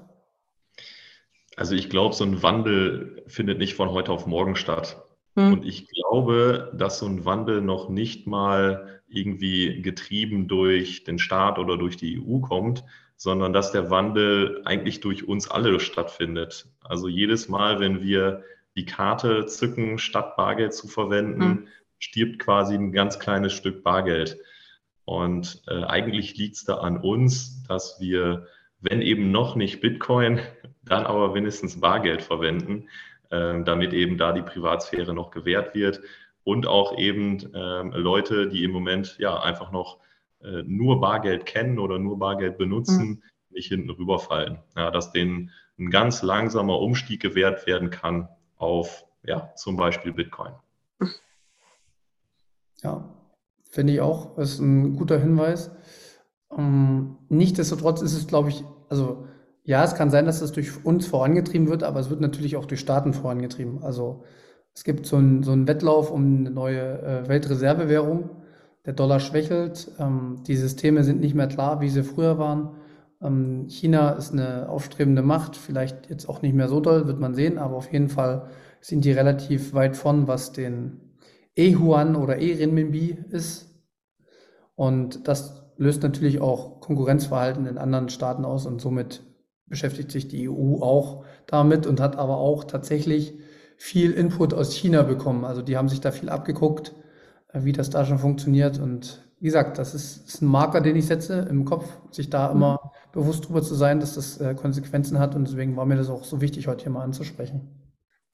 [1.56, 5.02] Also ich glaube, so ein Wandel findet nicht von heute auf morgen statt.
[5.34, 5.54] Hm.
[5.54, 11.58] Und ich glaube, dass so ein Wandel noch nicht mal irgendwie getrieben durch den Staat
[11.58, 12.84] oder durch die EU kommt,
[13.16, 16.66] sondern dass der Wandel eigentlich durch uns alle stattfindet.
[16.82, 18.42] Also jedes Mal, wenn wir
[18.76, 21.68] die Karte zücken, statt Bargeld zu verwenden, hm.
[21.98, 24.38] stirbt quasi ein ganz kleines Stück Bargeld.
[25.04, 28.46] Und äh, eigentlich liegt es da an uns, dass wir,
[28.80, 30.40] wenn eben noch nicht Bitcoin,
[30.82, 32.88] dann aber wenigstens Bargeld verwenden,
[33.64, 36.00] damit eben da die Privatsphäre noch gewährt wird
[36.44, 39.98] und auch eben äh, Leute, die im Moment ja einfach noch
[40.42, 43.22] äh, nur Bargeld kennen oder nur Bargeld benutzen, mhm.
[43.50, 44.58] nicht hinten rüberfallen.
[44.76, 50.52] Ja, dass denen ein ganz langsamer Umstieg gewährt werden kann auf ja, zum Beispiel Bitcoin.
[52.82, 53.08] Ja,
[53.70, 55.70] finde ich auch, das ist ein guter Hinweis.
[56.56, 59.26] Ähm, nichtsdestotrotz ist es, glaube ich, also
[59.64, 62.66] ja, es kann sein, dass das durch uns vorangetrieben wird, aber es wird natürlich auch
[62.66, 63.82] durch Staaten vorangetrieben.
[63.82, 64.24] Also
[64.74, 68.30] es gibt so einen, so einen Wettlauf um eine neue äh, Weltreservewährung.
[68.84, 69.90] Der Dollar schwächelt.
[69.98, 72.76] Ähm, die Systeme sind nicht mehr klar, wie sie früher waren.
[73.22, 77.34] Ähm, China ist eine aufstrebende Macht, vielleicht jetzt auch nicht mehr so doll, wird man
[77.34, 78.48] sehen, aber auf jeden Fall
[78.82, 81.16] sind die relativ weit von, was den
[81.56, 83.70] E-Yuan oder E-Renminbi ist.
[84.74, 89.22] Und das löst natürlich auch Konkurrenzverhalten in anderen Staaten aus und somit
[89.66, 93.34] beschäftigt sich die EU auch damit und hat aber auch tatsächlich
[93.76, 95.44] viel Input aus China bekommen.
[95.44, 96.94] Also die haben sich da viel abgeguckt,
[97.52, 98.78] äh, wie das da schon funktioniert.
[98.78, 102.48] Und wie gesagt, das ist, ist ein Marker, den ich setze im Kopf, sich da
[102.48, 102.56] mhm.
[102.56, 105.34] immer bewusst drüber zu sein, dass das äh, Konsequenzen hat.
[105.34, 107.84] Und deswegen war mir das auch so wichtig, heute hier mal anzusprechen.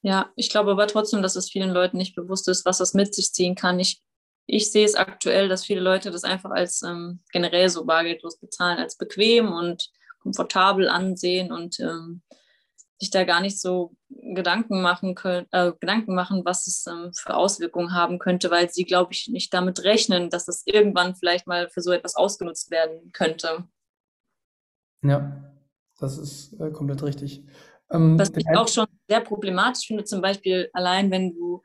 [0.02, 3.14] Ja, ich glaube aber trotzdem, dass es vielen Leuten nicht bewusst ist, was das mit
[3.14, 3.78] sich ziehen kann.
[3.78, 4.00] Ich,
[4.46, 8.78] ich sehe es aktuell, dass viele Leute das einfach als ähm, generell so bargeldlos bezahlen,
[8.78, 9.90] als bequem und
[10.20, 12.22] komfortabel ansehen und ähm,
[13.00, 17.34] sich da gar nicht so Gedanken machen können, äh, Gedanken machen, was es ähm, für
[17.34, 21.70] Auswirkungen haben könnte, weil sie, glaube ich, nicht damit rechnen, dass das irgendwann vielleicht mal
[21.70, 23.64] für so etwas ausgenutzt werden könnte.
[25.02, 25.50] Ja,
[25.98, 27.42] das ist äh, komplett richtig.
[27.90, 31.62] Ähm, was ich auch schon sehr problematisch finde, zum Beispiel allein, wenn du,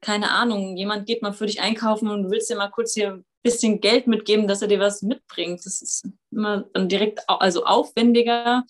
[0.00, 3.24] keine Ahnung, jemand geht mal für dich einkaufen und du willst dir mal kurz hier
[3.46, 5.64] bisschen Geld mitgeben, dass er dir was mitbringt.
[5.64, 8.64] Das ist immer dann direkt also aufwendiger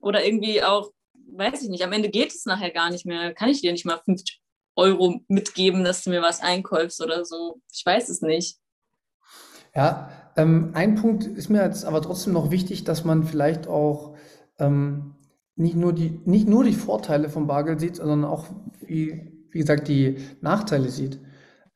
[0.00, 0.90] oder irgendwie auch
[1.28, 3.34] weiß ich nicht, am Ende geht es nachher gar nicht mehr.
[3.34, 4.40] Kann ich dir nicht mal 50
[4.76, 7.60] Euro mitgeben, dass du mir was einkaufst oder so?
[7.72, 8.58] Ich weiß es nicht.
[9.74, 14.16] Ja, ähm, ein Punkt ist mir jetzt aber trotzdem noch wichtig, dass man vielleicht auch
[14.58, 15.14] ähm,
[15.54, 18.46] nicht, nur die, nicht nur die Vorteile vom Bargeld sieht, sondern auch,
[18.80, 21.20] wie, wie gesagt, die Nachteile sieht.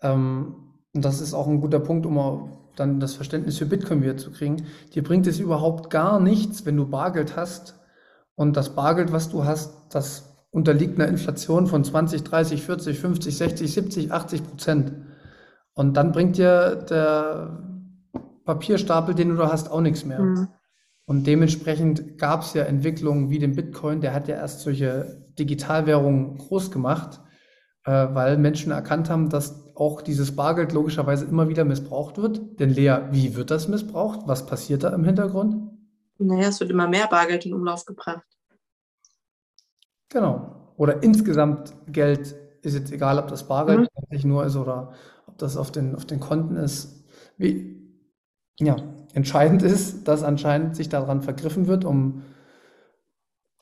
[0.02, 4.16] Ähm, und das ist auch ein guter Punkt, um dann das Verständnis für Bitcoin wieder
[4.16, 4.66] zu kriegen.
[4.94, 7.81] Dir bringt es überhaupt gar nichts, wenn du Bargeld hast,
[8.40, 13.37] und das Bargeld, was du hast, das unterliegt einer Inflation von 20, 30, 40, 50,
[13.37, 14.92] 60, 70, 80 Prozent.
[15.74, 17.59] Und dann bringt dir der
[18.46, 20.20] Papierstapel, den du da hast, auch nichts mehr.
[20.20, 20.48] Mhm.
[21.05, 26.38] Und dementsprechend gab es ja Entwicklungen wie den Bitcoin, der hat ja erst solche Digitalwährungen
[26.38, 27.20] groß gemacht,
[27.85, 32.61] äh, weil Menschen erkannt haben, dass auch dieses Bargeld logischerweise immer wieder missbraucht wird.
[32.61, 34.21] Denn Lea, wie wird das missbraucht?
[34.27, 35.57] Was passiert da im Hintergrund?
[36.19, 38.27] Naja, es wird immer mehr Bargeld in Umlauf gebracht.
[40.11, 40.75] Genau.
[40.77, 44.29] Oder insgesamt Geld ist jetzt egal, ob das Bargeld mhm.
[44.29, 44.93] nur ist oder
[45.27, 47.03] ob das auf den, auf den Konten ist.
[47.38, 47.81] Wie,
[48.59, 48.77] ja,
[49.14, 52.23] entscheidend ist, dass anscheinend sich daran vergriffen wird, um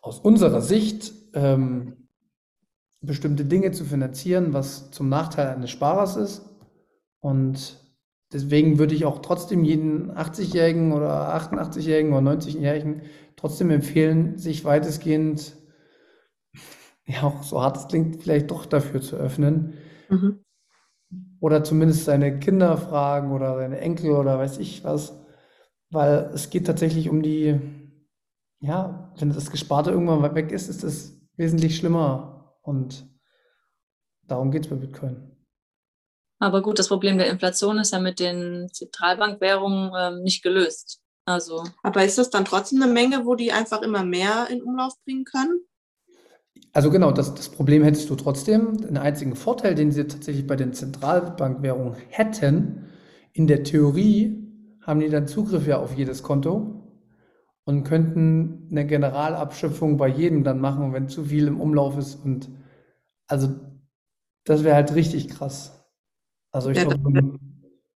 [0.03, 2.08] aus unserer Sicht ähm,
[3.01, 6.43] bestimmte Dinge zu finanzieren, was zum Nachteil eines Sparers ist.
[7.21, 7.85] Und
[8.33, 13.03] deswegen würde ich auch trotzdem jeden 80-Jährigen oder 88-Jährigen oder 90-Jährigen
[13.37, 15.57] trotzdem empfehlen, sich weitestgehend
[17.07, 19.75] ja auch so hart es klingt, vielleicht doch dafür zu öffnen.
[20.09, 20.41] Mhm.
[21.41, 25.25] Oder zumindest seine Kinder fragen oder seine Enkel oder weiß ich was.
[25.91, 27.59] Weil es geht tatsächlich um die,
[28.61, 32.38] ja, wenn das Gesparte irgendwann weg ist, ist es wesentlich schlimmer.
[32.69, 33.09] Und
[34.25, 35.35] darum geht es bei Bitcoin.
[36.39, 41.01] Aber gut, das Problem der Inflation ist ja mit den Zentralbankwährungen ähm, nicht gelöst.
[41.25, 41.65] Also.
[41.83, 45.25] Aber ist das dann trotzdem eine Menge, wo die einfach immer mehr in Umlauf bringen
[45.25, 45.61] können?
[46.75, 48.77] Also genau, das, das Problem hättest du trotzdem.
[48.77, 52.87] Den einzigen Vorteil, den sie tatsächlich bei den Zentralbankwährungen hätten,
[53.33, 54.45] in der Theorie
[54.83, 56.79] haben die dann Zugriff ja auf jedes Konto
[57.65, 62.15] und könnten eine Generalabschöpfung bei jedem dann machen, wenn zu viel im Umlauf ist.
[62.25, 62.49] Und
[63.29, 63.55] also
[64.45, 65.73] das wäre halt richtig krass.
[66.51, 67.39] Also ich ja, glaube, das wäre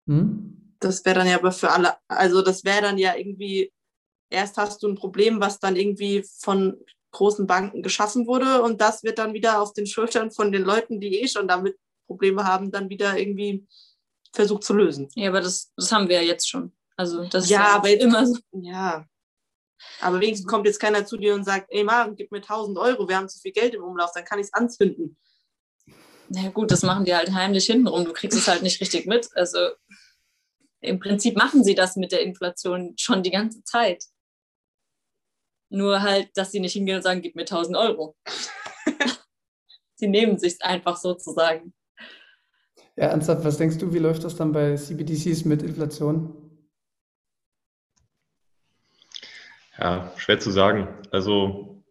[0.07, 0.75] hm?
[0.81, 3.73] wär dann ja aber für alle, also das wäre dann ja irgendwie,
[4.29, 6.77] erst hast du ein Problem, was dann irgendwie von
[7.13, 11.01] großen Banken geschaffen wurde und das wird dann wieder auf den Schultern von den Leuten,
[11.01, 13.67] die eh schon damit Probleme haben, dann wieder irgendwie
[14.33, 15.09] versucht zu lösen.
[15.15, 16.73] Ja, aber das, das haben wir ja jetzt schon.
[16.97, 18.39] Also das ja, ist aber immer so.
[18.53, 19.05] Ja.
[20.01, 23.09] Aber wenigstens kommt jetzt keiner zu dir und sagt, ey Maren, gib mir 1000 Euro,
[23.09, 25.17] wir haben zu viel Geld im Umlauf, dann kann ich es anzünden.
[26.29, 28.05] Na ja, gut, das machen die halt heimlich hintenrum.
[28.05, 29.29] Du kriegst es halt nicht richtig mit.
[29.35, 29.71] Also
[30.81, 34.05] im Prinzip machen sie das mit der Inflation schon die ganze Zeit.
[35.71, 38.17] Nur halt, dass sie nicht hingehen und sagen, gib mir 1000 Euro.
[39.97, 41.75] sie nehmen sich einfach sozusagen.
[42.97, 46.50] Ja, ernsthaft, was denkst du, wie läuft das dann bei CBDCs mit Inflation?
[49.81, 50.89] Ja, schwer zu sagen.
[51.11, 51.83] Also,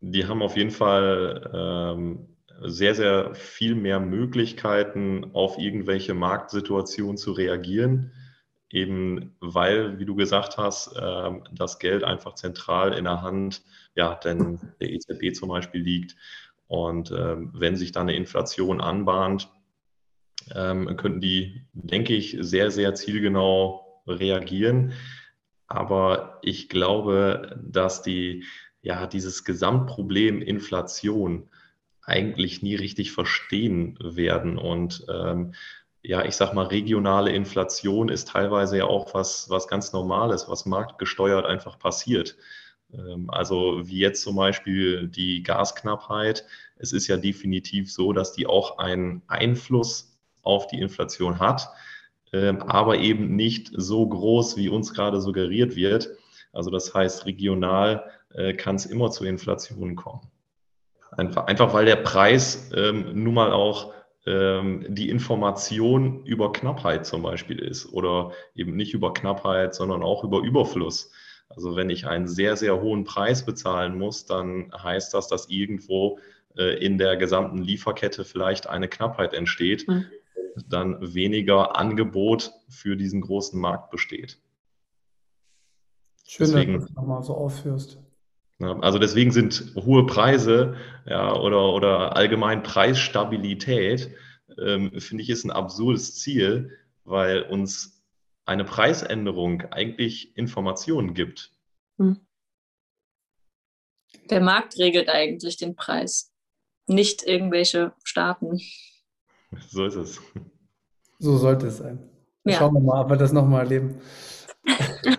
[0.00, 2.28] die haben auf jeden Fall ähm,
[2.62, 8.12] sehr, sehr viel mehr Möglichkeiten, auf irgendwelche Marktsituationen zu reagieren
[8.74, 13.62] eben weil, wie du gesagt hast, ähm, das Geld einfach zentral in der Hand
[13.94, 16.16] ja, denn der EZB zum Beispiel liegt.
[16.66, 19.48] Und ähm, wenn sich da eine Inflation anbahnt,
[20.54, 24.92] ähm, könnten die, denke ich, sehr, sehr zielgenau reagieren.
[25.66, 28.44] Aber ich glaube, dass die,
[28.82, 31.48] ja, dieses Gesamtproblem Inflation
[32.02, 34.58] eigentlich nie richtig verstehen werden.
[34.58, 35.54] Und ähm,
[36.02, 40.66] ja, ich sag mal, regionale Inflation ist teilweise ja auch was, was ganz Normales, was
[40.66, 42.36] marktgesteuert einfach passiert.
[42.92, 46.44] Ähm, also wie jetzt zum Beispiel die Gasknappheit.
[46.76, 51.70] Es ist ja definitiv so, dass die auch einen Einfluss auf die Inflation hat,
[52.60, 56.10] aber eben nicht so groß, wie uns gerade suggeriert wird.
[56.52, 60.22] Also das heißt, regional äh, kann es immer zu Inflationen kommen.
[61.12, 63.92] Einfach, einfach weil der Preis ähm, nun mal auch
[64.26, 70.24] ähm, die Information über Knappheit zum Beispiel ist oder eben nicht über Knappheit, sondern auch
[70.24, 71.12] über Überfluss.
[71.48, 76.18] Also wenn ich einen sehr, sehr hohen Preis bezahlen muss, dann heißt das, dass irgendwo
[76.56, 80.06] äh, in der gesamten Lieferkette vielleicht eine Knappheit entsteht, mhm.
[80.68, 84.38] Dann weniger Angebot für diesen großen Markt besteht.
[86.26, 87.98] Schön, Deswegen, dass du das nochmal so aufführst.
[88.60, 94.14] Also deswegen sind hohe Preise ja, oder, oder allgemein Preisstabilität,
[94.58, 98.02] ähm, finde ich, ist ein absurdes Ziel, weil uns
[98.46, 101.52] eine Preisänderung eigentlich Informationen gibt.
[101.98, 102.20] Hm.
[104.30, 106.32] Der Markt regelt eigentlich den Preis,
[106.86, 108.60] nicht irgendwelche Staaten.
[109.68, 110.20] So ist es.
[111.18, 111.98] So sollte es sein.
[112.44, 112.58] Ja.
[112.58, 114.00] Schauen wir mal, ob wir das nochmal erleben.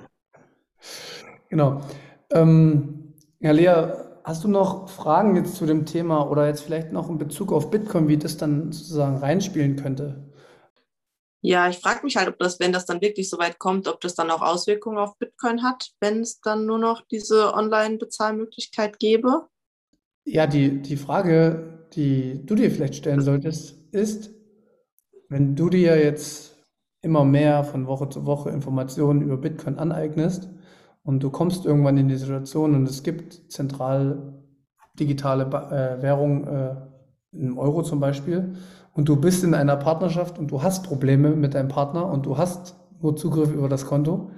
[1.49, 1.81] genau.
[2.31, 3.93] Ähm, ja, Lea,
[4.23, 7.71] hast du noch Fragen jetzt zu dem Thema oder jetzt vielleicht noch in Bezug auf
[7.71, 10.23] Bitcoin, wie das dann sozusagen reinspielen könnte?
[11.41, 14.01] Ja, ich frage mich halt, ob das, wenn das dann wirklich so weit kommt, ob
[14.01, 19.47] das dann auch Auswirkungen auf Bitcoin hat, wenn es dann nur noch diese Online-Bezahlmöglichkeit gäbe.
[20.25, 24.31] Ja, die, die Frage, die du dir vielleicht stellen solltest, ist,
[25.29, 26.55] wenn du dir jetzt
[27.01, 30.49] immer mehr von Woche zu Woche Informationen über Bitcoin aneignest,
[31.05, 34.33] und du kommst irgendwann in die Situation und es gibt zentral
[34.99, 36.75] digitale äh, Währung, äh,
[37.31, 38.55] im Euro zum Beispiel,
[38.93, 42.37] und du bist in einer Partnerschaft und du hast Probleme mit deinem Partner und du
[42.37, 44.31] hast nur Zugriff über das Konto.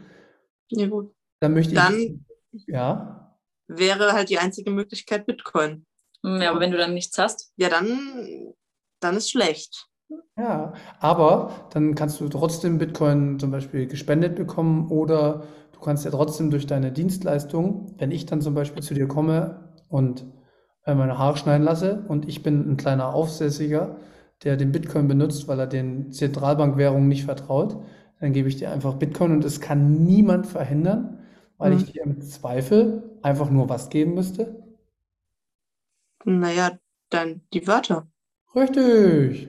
[0.70, 1.14] Ja, gut.
[1.40, 2.66] Dann möchte dann ich.
[2.68, 3.38] Ja.
[3.68, 5.86] Wäre halt die einzige Möglichkeit Bitcoin.
[6.24, 7.52] Ja, aber wenn du dann nichts hast.
[7.58, 8.54] Ja, dann,
[9.00, 9.88] dann ist schlecht.
[10.38, 15.44] Ja, aber dann kannst du trotzdem Bitcoin zum Beispiel gespendet bekommen oder
[15.78, 19.60] Du kannst ja trotzdem durch deine Dienstleistung, wenn ich dann zum Beispiel zu dir komme
[19.90, 20.26] und
[20.86, 23.98] äh, meine Haare schneiden lasse und ich bin ein kleiner Aufsässiger,
[24.44, 27.78] der den Bitcoin benutzt, weil er den Zentralbankwährungen nicht vertraut,
[28.20, 31.20] dann gebe ich dir einfach Bitcoin und es kann niemand verhindern,
[31.60, 31.78] weil mhm.
[31.78, 34.64] ich dir im Zweifel einfach nur was geben müsste.
[36.28, 36.78] Naja,
[37.10, 38.06] dann die Wörter.
[38.54, 39.48] Richtig.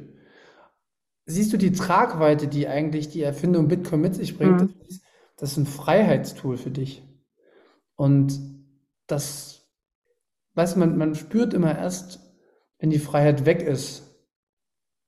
[1.27, 4.61] Siehst du die Tragweite, die eigentlich die Erfindung Bitcoin mit sich bringt?
[4.61, 4.75] Mhm.
[4.79, 5.05] Das ist,
[5.37, 7.03] das ist ein Freiheitstool für dich.
[7.97, 8.39] Und
[9.09, 9.69] das,
[10.55, 12.21] weiß man, man spürt immer erst,
[12.79, 14.05] wenn die Freiheit weg ist,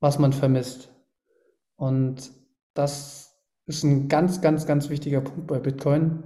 [0.00, 0.90] was man vermisst.
[1.76, 2.32] Und
[2.74, 6.24] das ist ein ganz, ganz, ganz wichtiger Punkt bei Bitcoin.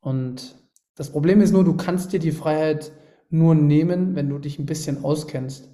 [0.00, 0.56] Und
[0.94, 2.92] das Problem ist nur, du kannst dir die Freiheit
[3.30, 5.70] nur nehmen, wenn du dich ein bisschen auskennst.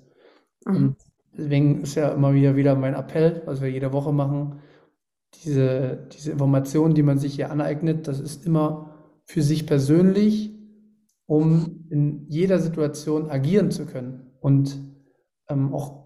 [0.65, 0.77] Mhm.
[0.77, 0.97] Und
[1.37, 4.61] deswegen ist ja immer wieder, wieder mein Appell, was wir jede Woche machen,
[5.45, 10.55] diese, diese Informationen, die man sich hier aneignet, das ist immer für sich persönlich,
[11.27, 14.79] um in jeder Situation agieren zu können und
[15.49, 16.03] ähm, auch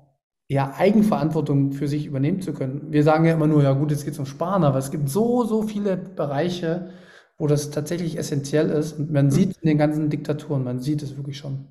[0.49, 2.93] ja, Eigenverantwortung für sich übernehmen zu können.
[2.93, 5.09] Wir sagen ja immer nur, ja gut, jetzt geht es um Sparen, aber es gibt
[5.09, 6.91] so, so viele Bereiche,
[7.38, 8.99] wo das tatsächlich essentiell ist.
[8.99, 11.66] Und man sieht in den ganzen Diktaturen, man sieht es wirklich schon.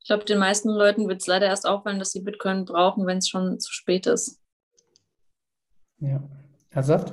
[0.00, 3.18] Ich glaube, den meisten Leuten wird es leider erst auffallen, dass sie Bitcoin brauchen, wenn
[3.18, 4.40] es schon zu spät ist.
[5.98, 6.22] Ja.
[6.70, 7.12] Herr Saft?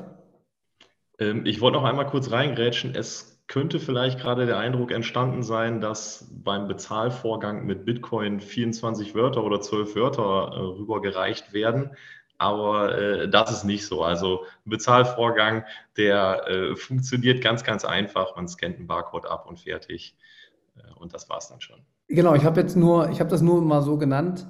[1.19, 2.95] Ähm, ich wollte noch einmal kurz reingrätschen.
[2.95, 9.43] Es könnte vielleicht gerade der Eindruck entstanden sein, dass beim Bezahlvorgang mit Bitcoin 24 Wörter
[9.43, 11.91] oder 12 Wörter äh, rübergereicht werden.
[12.39, 14.01] Aber äh, das ist nicht so.
[14.01, 15.65] Also ein Bezahlvorgang,
[15.97, 18.35] der äh, funktioniert ganz, ganz einfach.
[18.37, 20.15] Man scannt einen Barcode ab und fertig.
[20.77, 21.81] Äh, und das war es dann schon.
[22.07, 24.47] Genau, ich habe jetzt nur, ich habe das nur mal so genannt,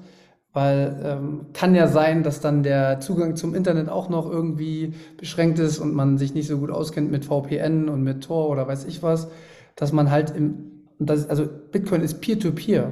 [0.53, 5.57] weil ähm, kann ja sein, dass dann der Zugang zum Internet auch noch irgendwie beschränkt
[5.57, 8.85] ist und man sich nicht so gut auskennt mit VPN und mit Tor oder weiß
[8.85, 9.29] ich was,
[9.75, 12.91] dass man halt im, das, also Bitcoin ist Peer-to-Peer.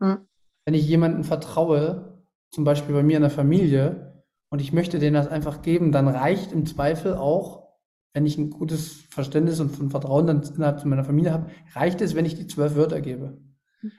[0.00, 0.06] -Peer.
[0.06, 0.18] Mhm.
[0.64, 4.07] Wenn ich jemandem vertraue, zum Beispiel bei mir in der Familie,
[4.50, 7.68] und ich möchte denen das einfach geben, dann reicht im Zweifel auch,
[8.14, 12.14] wenn ich ein gutes Verständnis und ein Vertrauen dann innerhalb meiner Familie habe, reicht es,
[12.14, 13.38] wenn ich die zwölf Wörter gebe.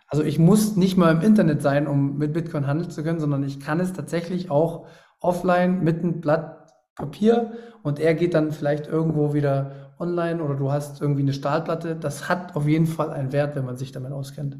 [0.07, 3.43] Also ich muss nicht mal im Internet sein, um mit Bitcoin handeln zu können, sondern
[3.43, 4.87] ich kann es tatsächlich auch
[5.21, 6.59] offline mit einem Blatt
[6.95, 11.95] Papier und er geht dann vielleicht irgendwo wieder online oder du hast irgendwie eine Stahlplatte.
[11.95, 14.57] Das hat auf jeden Fall einen Wert, wenn man sich damit auskennt.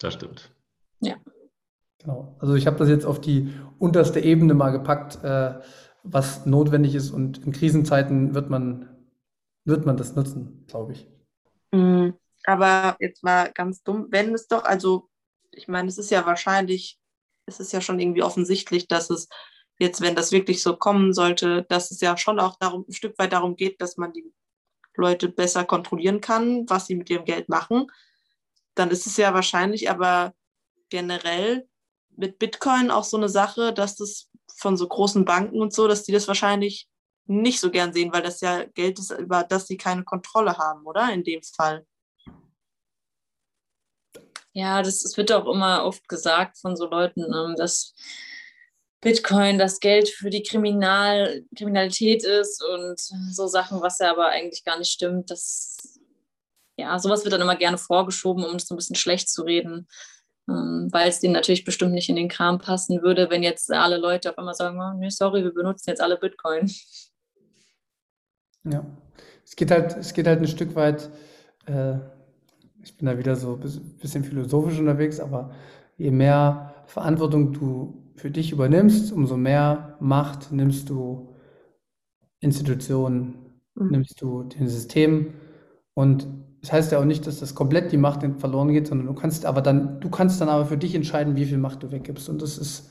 [0.00, 0.50] Das stimmt.
[1.00, 1.14] Ja.
[2.04, 2.36] Genau.
[2.38, 5.54] Also ich habe das jetzt auf die unterste Ebene mal gepackt, äh,
[6.02, 8.90] was notwendig ist und in Krisenzeiten wird man,
[9.64, 11.08] wird man das nutzen, glaube ich.
[11.72, 12.14] Mhm.
[12.44, 15.08] Aber jetzt mal ganz dumm, wenn es doch, also
[15.50, 16.98] ich meine, es ist ja wahrscheinlich,
[17.46, 19.28] es ist ja schon irgendwie offensichtlich, dass es
[19.78, 23.18] jetzt, wenn das wirklich so kommen sollte, dass es ja schon auch darum, ein Stück
[23.18, 24.30] weit darum geht, dass man die
[24.94, 27.86] Leute besser kontrollieren kann, was sie mit ihrem Geld machen,
[28.74, 30.34] dann ist es ja wahrscheinlich aber
[30.90, 31.66] generell
[32.16, 36.04] mit Bitcoin auch so eine Sache, dass das von so großen Banken und so, dass
[36.04, 36.88] die das wahrscheinlich
[37.26, 40.84] nicht so gern sehen, weil das ja Geld ist, über das sie keine Kontrolle haben,
[40.86, 41.12] oder?
[41.12, 41.86] In dem Fall.
[44.52, 47.94] Ja, das, das wird auch immer oft gesagt von so Leuten, ähm, dass
[49.00, 52.98] Bitcoin das Geld für die Kriminal Kriminalität ist und
[53.32, 55.30] so Sachen, was ja aber eigentlich gar nicht stimmt.
[55.30, 55.98] Das,
[56.76, 59.88] ja, sowas wird dann immer gerne vorgeschoben, um es so ein bisschen schlecht zu reden,
[60.46, 64.30] weil es denen natürlich bestimmt nicht in den Kram passen würde, wenn jetzt alle Leute
[64.30, 66.70] auf einmal sagen, oh, nee, sorry, wir benutzen jetzt alle Bitcoin.
[68.64, 68.84] Ja,
[69.44, 71.10] es geht halt, es geht halt ein Stück weit,
[71.66, 71.96] äh,
[72.82, 75.54] ich bin da wieder so ein bisschen philosophisch unterwegs, aber
[75.96, 81.34] je mehr Verantwortung du für dich übernimmst, umso mehr Macht nimmst du
[82.40, 83.90] Institutionen, mhm.
[83.90, 85.34] nimmst du den System.
[85.94, 86.26] Und
[86.64, 89.44] das heißt ja auch nicht, dass das komplett die Macht verloren geht, sondern du kannst
[89.44, 92.30] aber dann, du kannst dann aber für dich entscheiden, wie viel Macht du weggibst.
[92.30, 92.90] Und das ist,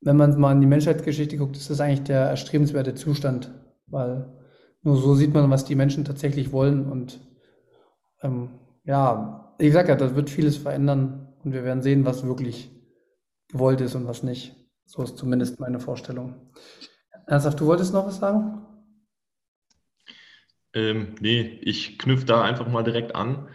[0.00, 3.54] wenn man mal in die Menschheitsgeschichte guckt, ist das eigentlich der erstrebenswerte Zustand,
[3.86, 4.36] weil
[4.82, 6.90] nur so sieht man, was die Menschen tatsächlich wollen.
[6.90, 7.20] Und
[8.20, 8.50] ähm,
[8.82, 12.68] ja, ich sage ja, das wird vieles verändern und wir werden sehen, was wirklich
[13.46, 14.56] gewollt ist und was nicht.
[14.86, 16.50] So ist zumindest meine Vorstellung.
[17.28, 18.66] Ernsthaft, du wolltest noch was sagen?
[20.74, 23.48] Ähm, nee, ich knüpfe da einfach mal direkt an.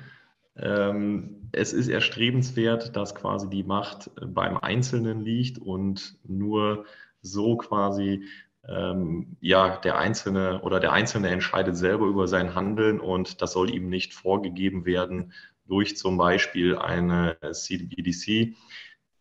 [0.57, 6.86] Ähm, es ist erstrebenswert, dass quasi die Macht beim Einzelnen liegt und nur
[7.22, 8.26] so quasi
[8.68, 13.74] ähm, ja der Einzelne oder der Einzelne entscheidet selber über sein Handeln und das soll
[13.74, 15.34] ihm nicht vorgegeben werden
[15.68, 18.55] durch zum Beispiel eine CBDC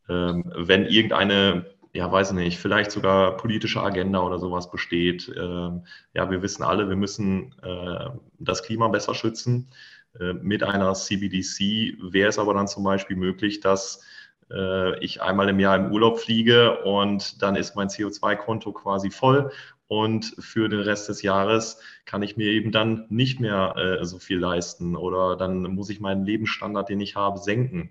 [0.09, 5.33] ähm, wenn irgendeine, ja, weiß ich nicht, vielleicht sogar politische Agenda oder sowas besteht.
[5.37, 9.71] Ähm, ja, wir wissen alle, wir müssen äh, das Klima besser schützen.
[10.19, 14.03] Äh, mit einer CBDC wäre es aber dann zum Beispiel möglich, dass
[14.51, 19.53] äh, ich einmal im Jahr im Urlaub fliege und dann ist mein CO2-Konto quasi voll
[19.87, 24.39] und für den Rest des Jahres kann ich mir eben dann nicht mehr so viel
[24.39, 27.91] leisten oder dann muss ich meinen Lebensstandard, den ich habe, senken.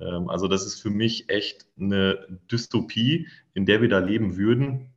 [0.00, 4.94] Ähm, also das ist für mich echt eine Dystopie, in der wir da leben würden.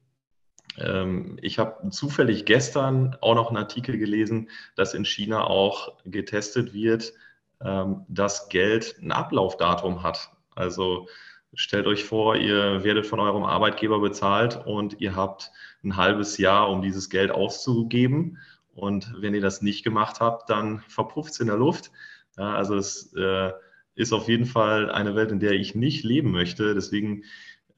[0.77, 6.73] Ähm, ich habe zufällig gestern auch noch einen Artikel gelesen, dass in China auch getestet
[6.73, 7.13] wird,
[7.61, 10.31] ähm, dass Geld ein Ablaufdatum hat.
[10.55, 11.07] Also
[11.53, 15.51] stellt euch vor, ihr werdet von eurem Arbeitgeber bezahlt und ihr habt
[15.83, 18.37] ein halbes Jahr, um dieses Geld auszugeben.
[18.75, 21.91] Und wenn ihr das nicht gemacht habt, dann verpufft es in der Luft.
[22.35, 23.51] Also es äh,
[23.97, 26.75] ist auf jeden Fall eine Welt, in der ich nicht leben möchte.
[26.75, 27.23] Deswegen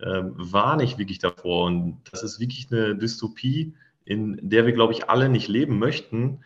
[0.02, 1.66] ähm, warne ich wirklich davor.
[1.66, 6.42] Und das ist wirklich eine Dystopie, in der wir, glaube ich, alle nicht leben möchten.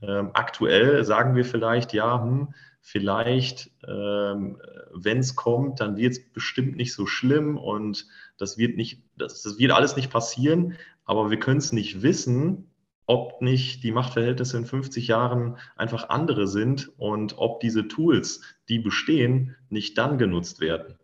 [0.00, 4.60] Ähm, aktuell sagen wir vielleicht, ja, hm, vielleicht, ähm,
[4.94, 8.06] wenn es kommt, dann wird es bestimmt nicht so schlimm und
[8.38, 12.67] das wird nicht, das, das wird alles nicht passieren, aber wir können es nicht wissen,
[13.08, 18.78] ob nicht die Machtverhältnisse in 50 Jahren einfach andere sind und ob diese Tools, die
[18.78, 20.98] bestehen, nicht dann genutzt werden.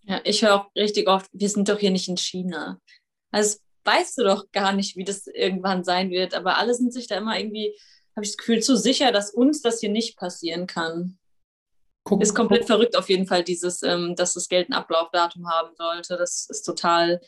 [0.00, 2.80] Ja, ich höre auch richtig oft, wir sind doch hier nicht in China.
[3.30, 7.06] Also weißt du doch gar nicht, wie das irgendwann sein wird, aber alle sind sich
[7.06, 7.76] da immer irgendwie,
[8.16, 11.18] habe ich das Gefühl, zu sicher, dass uns das hier nicht passieren kann.
[12.02, 12.68] Guck, ist komplett guck.
[12.68, 16.16] verrückt auf jeden Fall, dieses, ähm, dass das Geld ein Ablaufdatum haben sollte.
[16.16, 17.20] Das ist total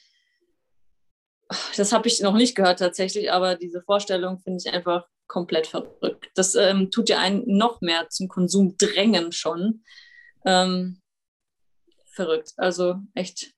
[1.77, 6.31] das habe ich noch nicht gehört tatsächlich, aber diese Vorstellung finde ich einfach komplett verrückt.
[6.35, 9.83] Das ähm, tut ja einen noch mehr zum Konsum drängen schon.
[10.45, 11.01] Ähm,
[12.13, 13.55] verrückt, also echt.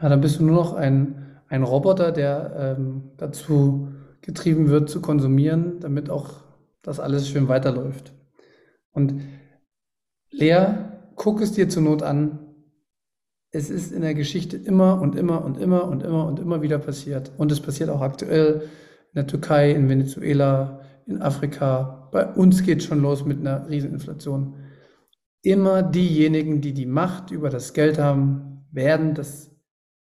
[0.00, 3.88] Ja, dann bist du nur noch ein, ein Roboter, der ähm, dazu
[4.20, 6.42] getrieben wird zu konsumieren, damit auch
[6.82, 8.12] das alles schön weiterläuft.
[8.92, 9.22] Und
[10.30, 10.66] Lea,
[11.16, 12.49] guck es dir zur Not an,
[13.52, 16.78] es ist in der Geschichte immer und immer und immer und immer und immer wieder
[16.78, 17.32] passiert.
[17.36, 18.62] Und es passiert auch aktuell
[19.12, 22.08] in der Türkei, in Venezuela, in Afrika.
[22.12, 24.54] Bei uns geht es schon los mit einer Rieseninflation.
[25.42, 29.50] Immer diejenigen, die die Macht über das Geld haben, werden das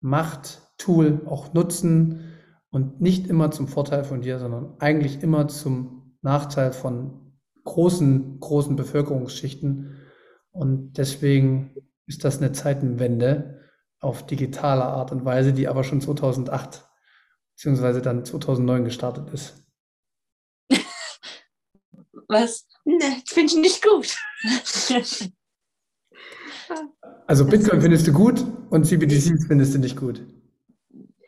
[0.02, 2.32] Macht-Tool auch nutzen
[2.70, 8.76] und nicht immer zum Vorteil von dir, sondern eigentlich immer zum Nachteil von großen, großen
[8.76, 9.96] Bevölkerungsschichten.
[10.52, 11.76] Und deswegen
[12.08, 13.62] ist das eine Zeitenwende
[14.00, 16.88] auf digitale Art und Weise, die aber schon 2008
[17.56, 19.64] beziehungsweise dann 2009 gestartet ist.
[22.28, 22.68] Was?
[22.86, 24.16] Ne, finde ich nicht gut.
[27.28, 30.26] also Bitcoin findest du gut und CBDCs findest du nicht gut.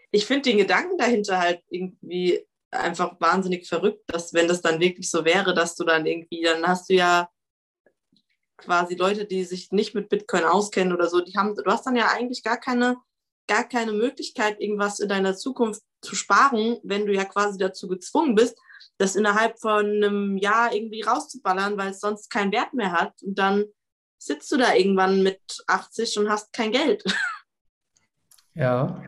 [0.09, 5.11] Ich finde den Gedanken dahinter halt irgendwie einfach wahnsinnig verrückt, dass wenn das dann wirklich
[5.11, 7.29] so wäre, dass du dann irgendwie, dann hast du ja
[8.63, 11.95] quasi Leute, die sich nicht mit Bitcoin auskennen oder so, die haben, du hast dann
[11.95, 12.97] ja eigentlich gar keine,
[13.47, 18.35] gar keine Möglichkeit, irgendwas in deiner Zukunft zu sparen, wenn du ja quasi dazu gezwungen
[18.35, 18.57] bist,
[18.97, 23.13] das innerhalb von einem Jahr irgendwie rauszuballern, weil es sonst keinen Wert mehr hat.
[23.21, 23.65] Und dann
[24.17, 27.03] sitzt du da irgendwann mit 80 und hast kein Geld.
[28.55, 29.01] Ja.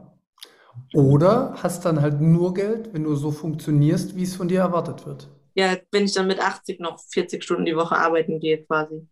[0.96, 5.06] Oder hast dann halt nur Geld, wenn du so funktionierst, wie es von dir erwartet
[5.06, 5.30] wird.
[5.54, 9.08] Ja, wenn ich dann mit 80 noch 40 Stunden die Woche arbeiten gehe, quasi.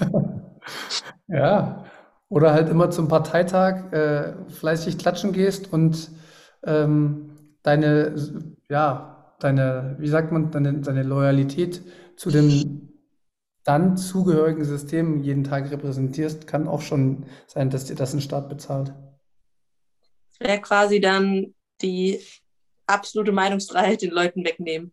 [1.28, 1.84] ja.
[2.28, 6.10] Oder halt immer zum Parteitag äh, fleißig klatschen gehst und
[6.64, 8.14] ähm, deine,
[8.70, 11.82] ja, deine, wie sagt man, deine, deine Loyalität
[12.16, 12.88] zu dem
[13.64, 18.48] dann zugehörigen System jeden Tag repräsentierst, kann auch schon sein, dass dir das ein Staat
[18.48, 18.92] bezahlt.
[20.30, 22.18] Das wäre quasi dann die
[22.86, 24.92] absolute Meinungsfreiheit den Leuten wegnehmen.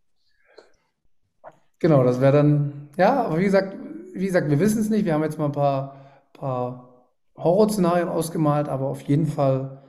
[1.80, 3.75] Genau, das wäre dann, ja, aber wie gesagt,
[4.14, 5.05] wie gesagt, wir wissen es nicht.
[5.05, 5.95] Wir haben jetzt mal ein paar,
[6.34, 7.07] paar
[7.38, 9.84] Horrorszenarien ausgemalt, aber auf jeden Fall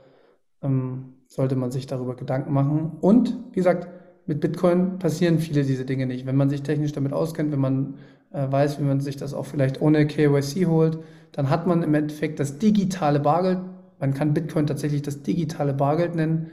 [0.61, 2.97] ähm, sollte man sich darüber Gedanken machen.
[3.01, 3.87] Und wie gesagt,
[4.25, 6.25] mit Bitcoin passieren viele diese Dinge nicht.
[6.25, 7.95] Wenn man sich technisch damit auskennt, wenn man
[8.31, 10.99] äh, weiß, wie man sich das auch vielleicht ohne KYC holt,
[11.31, 13.59] dann hat man im Endeffekt das digitale Bargeld.
[13.99, 16.51] Man kann Bitcoin tatsächlich das digitale Bargeld nennen,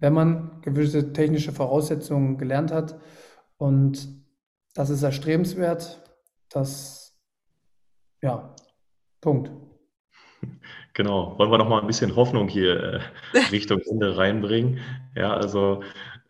[0.00, 2.98] wenn man gewisse technische Voraussetzungen gelernt hat.
[3.56, 4.08] Und
[4.74, 6.02] das ist erstrebenswert.
[6.50, 7.07] Das,
[8.22, 8.54] ja,
[9.20, 9.50] Punkt.
[10.94, 13.02] Genau, wollen wir noch mal ein bisschen Hoffnung hier
[13.34, 14.80] äh, Richtung Ende reinbringen.
[15.14, 15.84] Ja, also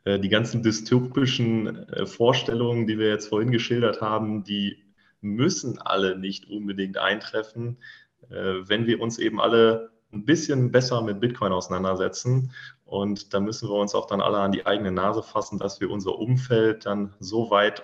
[0.05, 4.84] äh, die ganzen dystopischen äh, Vorstellungen, die wir jetzt vorhin geschildert haben, die
[5.22, 7.78] müssen alle nicht unbedingt eintreffen,
[8.30, 12.53] äh, wenn wir uns eben alle ein bisschen besser mit Bitcoin auseinandersetzen.
[12.84, 15.91] Und da müssen wir uns auch dann alle an die eigene Nase fassen, dass wir
[15.91, 17.82] unser Umfeld dann so weit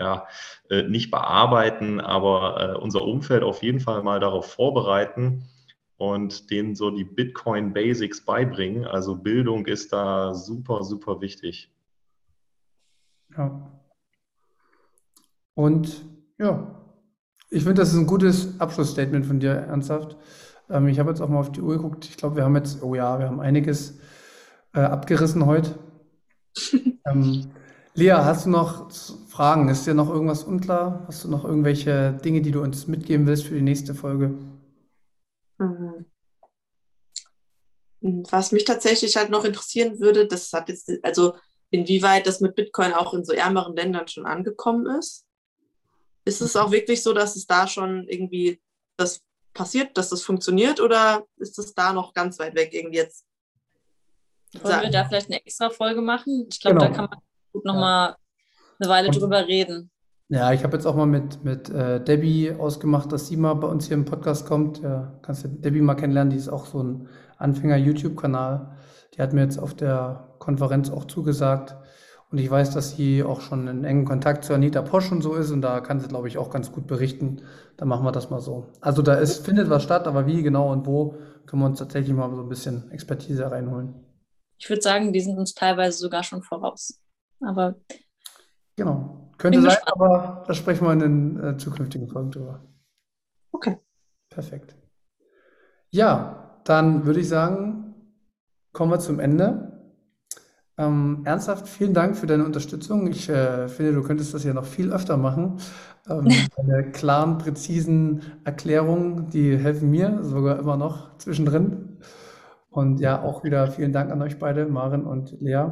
[0.00, 0.26] ja,
[0.70, 5.44] äh, nicht bearbeiten, aber äh, unser Umfeld auf jeden Fall mal darauf vorbereiten
[5.96, 8.84] und denen so die Bitcoin Basics beibringen.
[8.84, 11.70] Also Bildung ist da super, super wichtig.
[13.36, 13.70] Ja.
[15.54, 16.04] Und
[16.38, 16.82] ja,
[17.50, 20.16] ich finde, das ist ein gutes Abschlussstatement von dir, ernsthaft.
[20.70, 22.06] Ähm, ich habe jetzt auch mal auf die Uhr geguckt.
[22.06, 23.98] Ich glaube, wir haben jetzt, oh ja, wir haben einiges
[24.74, 25.78] äh, abgerissen heute.
[27.06, 27.50] ähm,
[27.94, 28.90] Lea, hast du noch
[29.32, 29.70] Fragen?
[29.70, 31.04] Ist dir noch irgendwas unklar?
[31.06, 34.34] Hast du noch irgendwelche Dinge, die du uns mitgeben willst für die nächste Folge?
[35.58, 36.04] Mhm.
[38.30, 41.34] Was mich tatsächlich halt noch interessieren würde, das hat jetzt, also
[41.70, 45.24] inwieweit das mit Bitcoin auch in so ärmeren Ländern schon angekommen ist.
[46.26, 48.60] Ist es auch wirklich so, dass es da schon irgendwie
[48.98, 49.22] das
[49.54, 53.24] passiert, dass das funktioniert oder ist es da noch ganz weit weg irgendwie jetzt?
[54.60, 56.48] Wollen wir da vielleicht eine extra Folge machen?
[56.52, 56.90] Ich glaube, genau.
[56.90, 57.20] da kann man
[57.52, 58.16] gut nochmal
[58.82, 59.90] eine Weile drüber reden.
[60.28, 63.68] Ja, ich habe jetzt auch mal mit, mit äh, Debbie ausgemacht, dass sie mal bei
[63.68, 64.80] uns hier im Podcast kommt.
[64.80, 68.78] Ja, kannst du Debbie mal kennenlernen, die ist auch so ein Anfänger-YouTube-Kanal.
[69.14, 71.76] Die hat mir jetzt auf der Konferenz auch zugesagt.
[72.30, 75.34] Und ich weiß, dass sie auch schon in engen Kontakt zu Anita Posch und so
[75.34, 75.50] ist.
[75.50, 77.42] Und da kann sie, glaube ich, auch ganz gut berichten.
[77.76, 78.68] Dann machen wir das mal so.
[78.80, 82.16] Also da ist, findet was statt, aber wie genau und wo, können wir uns tatsächlich
[82.16, 83.94] mal so ein bisschen Expertise reinholen.
[84.56, 87.02] Ich würde sagen, die sind uns teilweise sogar schon voraus.
[87.40, 87.74] Aber.
[88.76, 89.30] Genau.
[89.38, 89.92] Könnte sein, gespannt.
[89.92, 92.60] aber da sprechen wir in den äh, zukünftigen Folgen drüber.
[93.50, 93.78] Okay.
[94.30, 94.76] Perfekt.
[95.90, 97.94] Ja, dann würde ich sagen,
[98.72, 99.72] kommen wir zum Ende.
[100.78, 103.06] Ähm, ernsthaft, vielen Dank für deine Unterstützung.
[103.08, 105.58] Ich äh, finde, du könntest das ja noch viel öfter machen.
[106.08, 111.98] Ähm, deine klaren, präzisen Erklärungen, die helfen mir sogar immer noch zwischendrin.
[112.70, 115.66] Und ja, auch wieder vielen Dank an euch beide, Maren und Lea.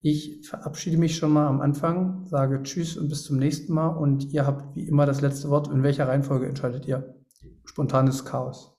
[0.00, 3.88] Ich verabschiede mich schon mal am Anfang, sage Tschüss und bis zum nächsten Mal.
[3.88, 5.68] Und ihr habt wie immer das letzte Wort.
[5.68, 7.16] In welcher Reihenfolge entscheidet ihr?
[7.64, 8.76] Spontanes Chaos.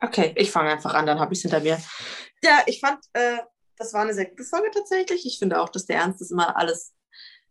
[0.00, 1.78] Okay, ich fange einfach an, dann habe ich es hinter mir.
[2.42, 3.38] Ja, ich fand, äh,
[3.76, 5.24] das war eine sehr gute Folge tatsächlich.
[5.24, 6.92] Ich finde auch, dass der Ernst das immer alles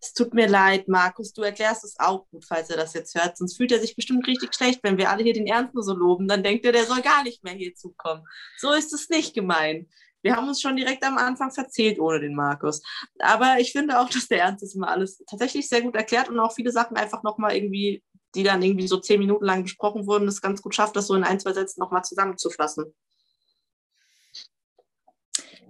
[0.04, 3.38] es tut mir leid, Markus, du erklärst es auch gut, falls er das jetzt hört.
[3.38, 5.94] Sonst fühlt er sich bestimmt richtig schlecht, wenn wir alle hier den Ernst nur so
[5.94, 6.28] loben.
[6.28, 8.24] Dann denkt er, der soll gar nicht mehr hier zukommen.
[8.58, 9.88] So ist es nicht gemeint.
[10.22, 12.82] Wir haben uns schon direkt am Anfang verzählt ohne den Markus.
[13.20, 16.40] Aber ich finde auch, dass der Ernst das immer alles tatsächlich sehr gut erklärt und
[16.40, 18.04] auch viele Sachen einfach nochmal irgendwie,
[18.36, 21.16] die dann irgendwie so zehn Minuten lang besprochen wurden, es ganz gut schafft, das so
[21.16, 22.94] in ein, zwei Sätzen nochmal zusammenzufassen.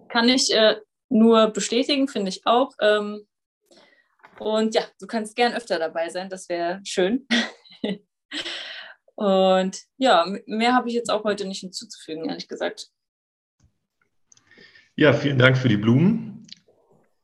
[0.09, 0.77] Kann ich äh,
[1.09, 2.73] nur bestätigen, finde ich auch.
[2.81, 3.27] Ähm,
[4.39, 7.27] und ja, du kannst gern öfter dabei sein, das wäre schön.
[9.21, 12.89] Und ja, mehr habe ich jetzt auch heute nicht hinzuzufügen, ehrlich gesagt.
[15.01, 16.45] Ja, vielen Dank für die Blumen.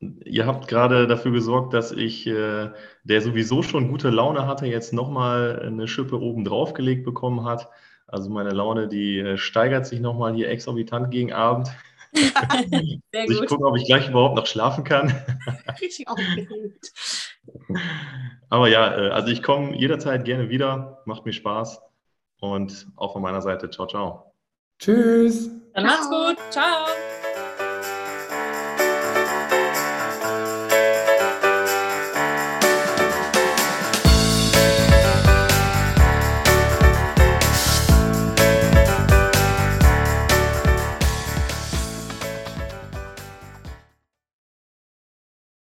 [0.00, 2.70] Ihr habt gerade dafür gesorgt, dass ich, äh,
[3.04, 7.68] der sowieso schon gute Laune hatte, jetzt nochmal eine Schippe oben drauf gelegt bekommen hat.
[8.08, 11.68] Also meine Laune, die äh, steigert sich nochmal hier exorbitant gegen Abend.
[12.12, 15.14] Sehr also ich gucke, ob ich gleich überhaupt noch schlafen kann.
[15.80, 16.92] Richtig aufgeregt.
[18.50, 21.00] Aber ja, äh, also ich komme jederzeit gerne wieder.
[21.04, 21.80] Macht mir Spaß.
[22.40, 24.34] Und auch von meiner Seite, ciao, ciao.
[24.80, 25.48] Tschüss.
[25.74, 26.38] Dann macht's gut.
[26.50, 26.88] Ciao.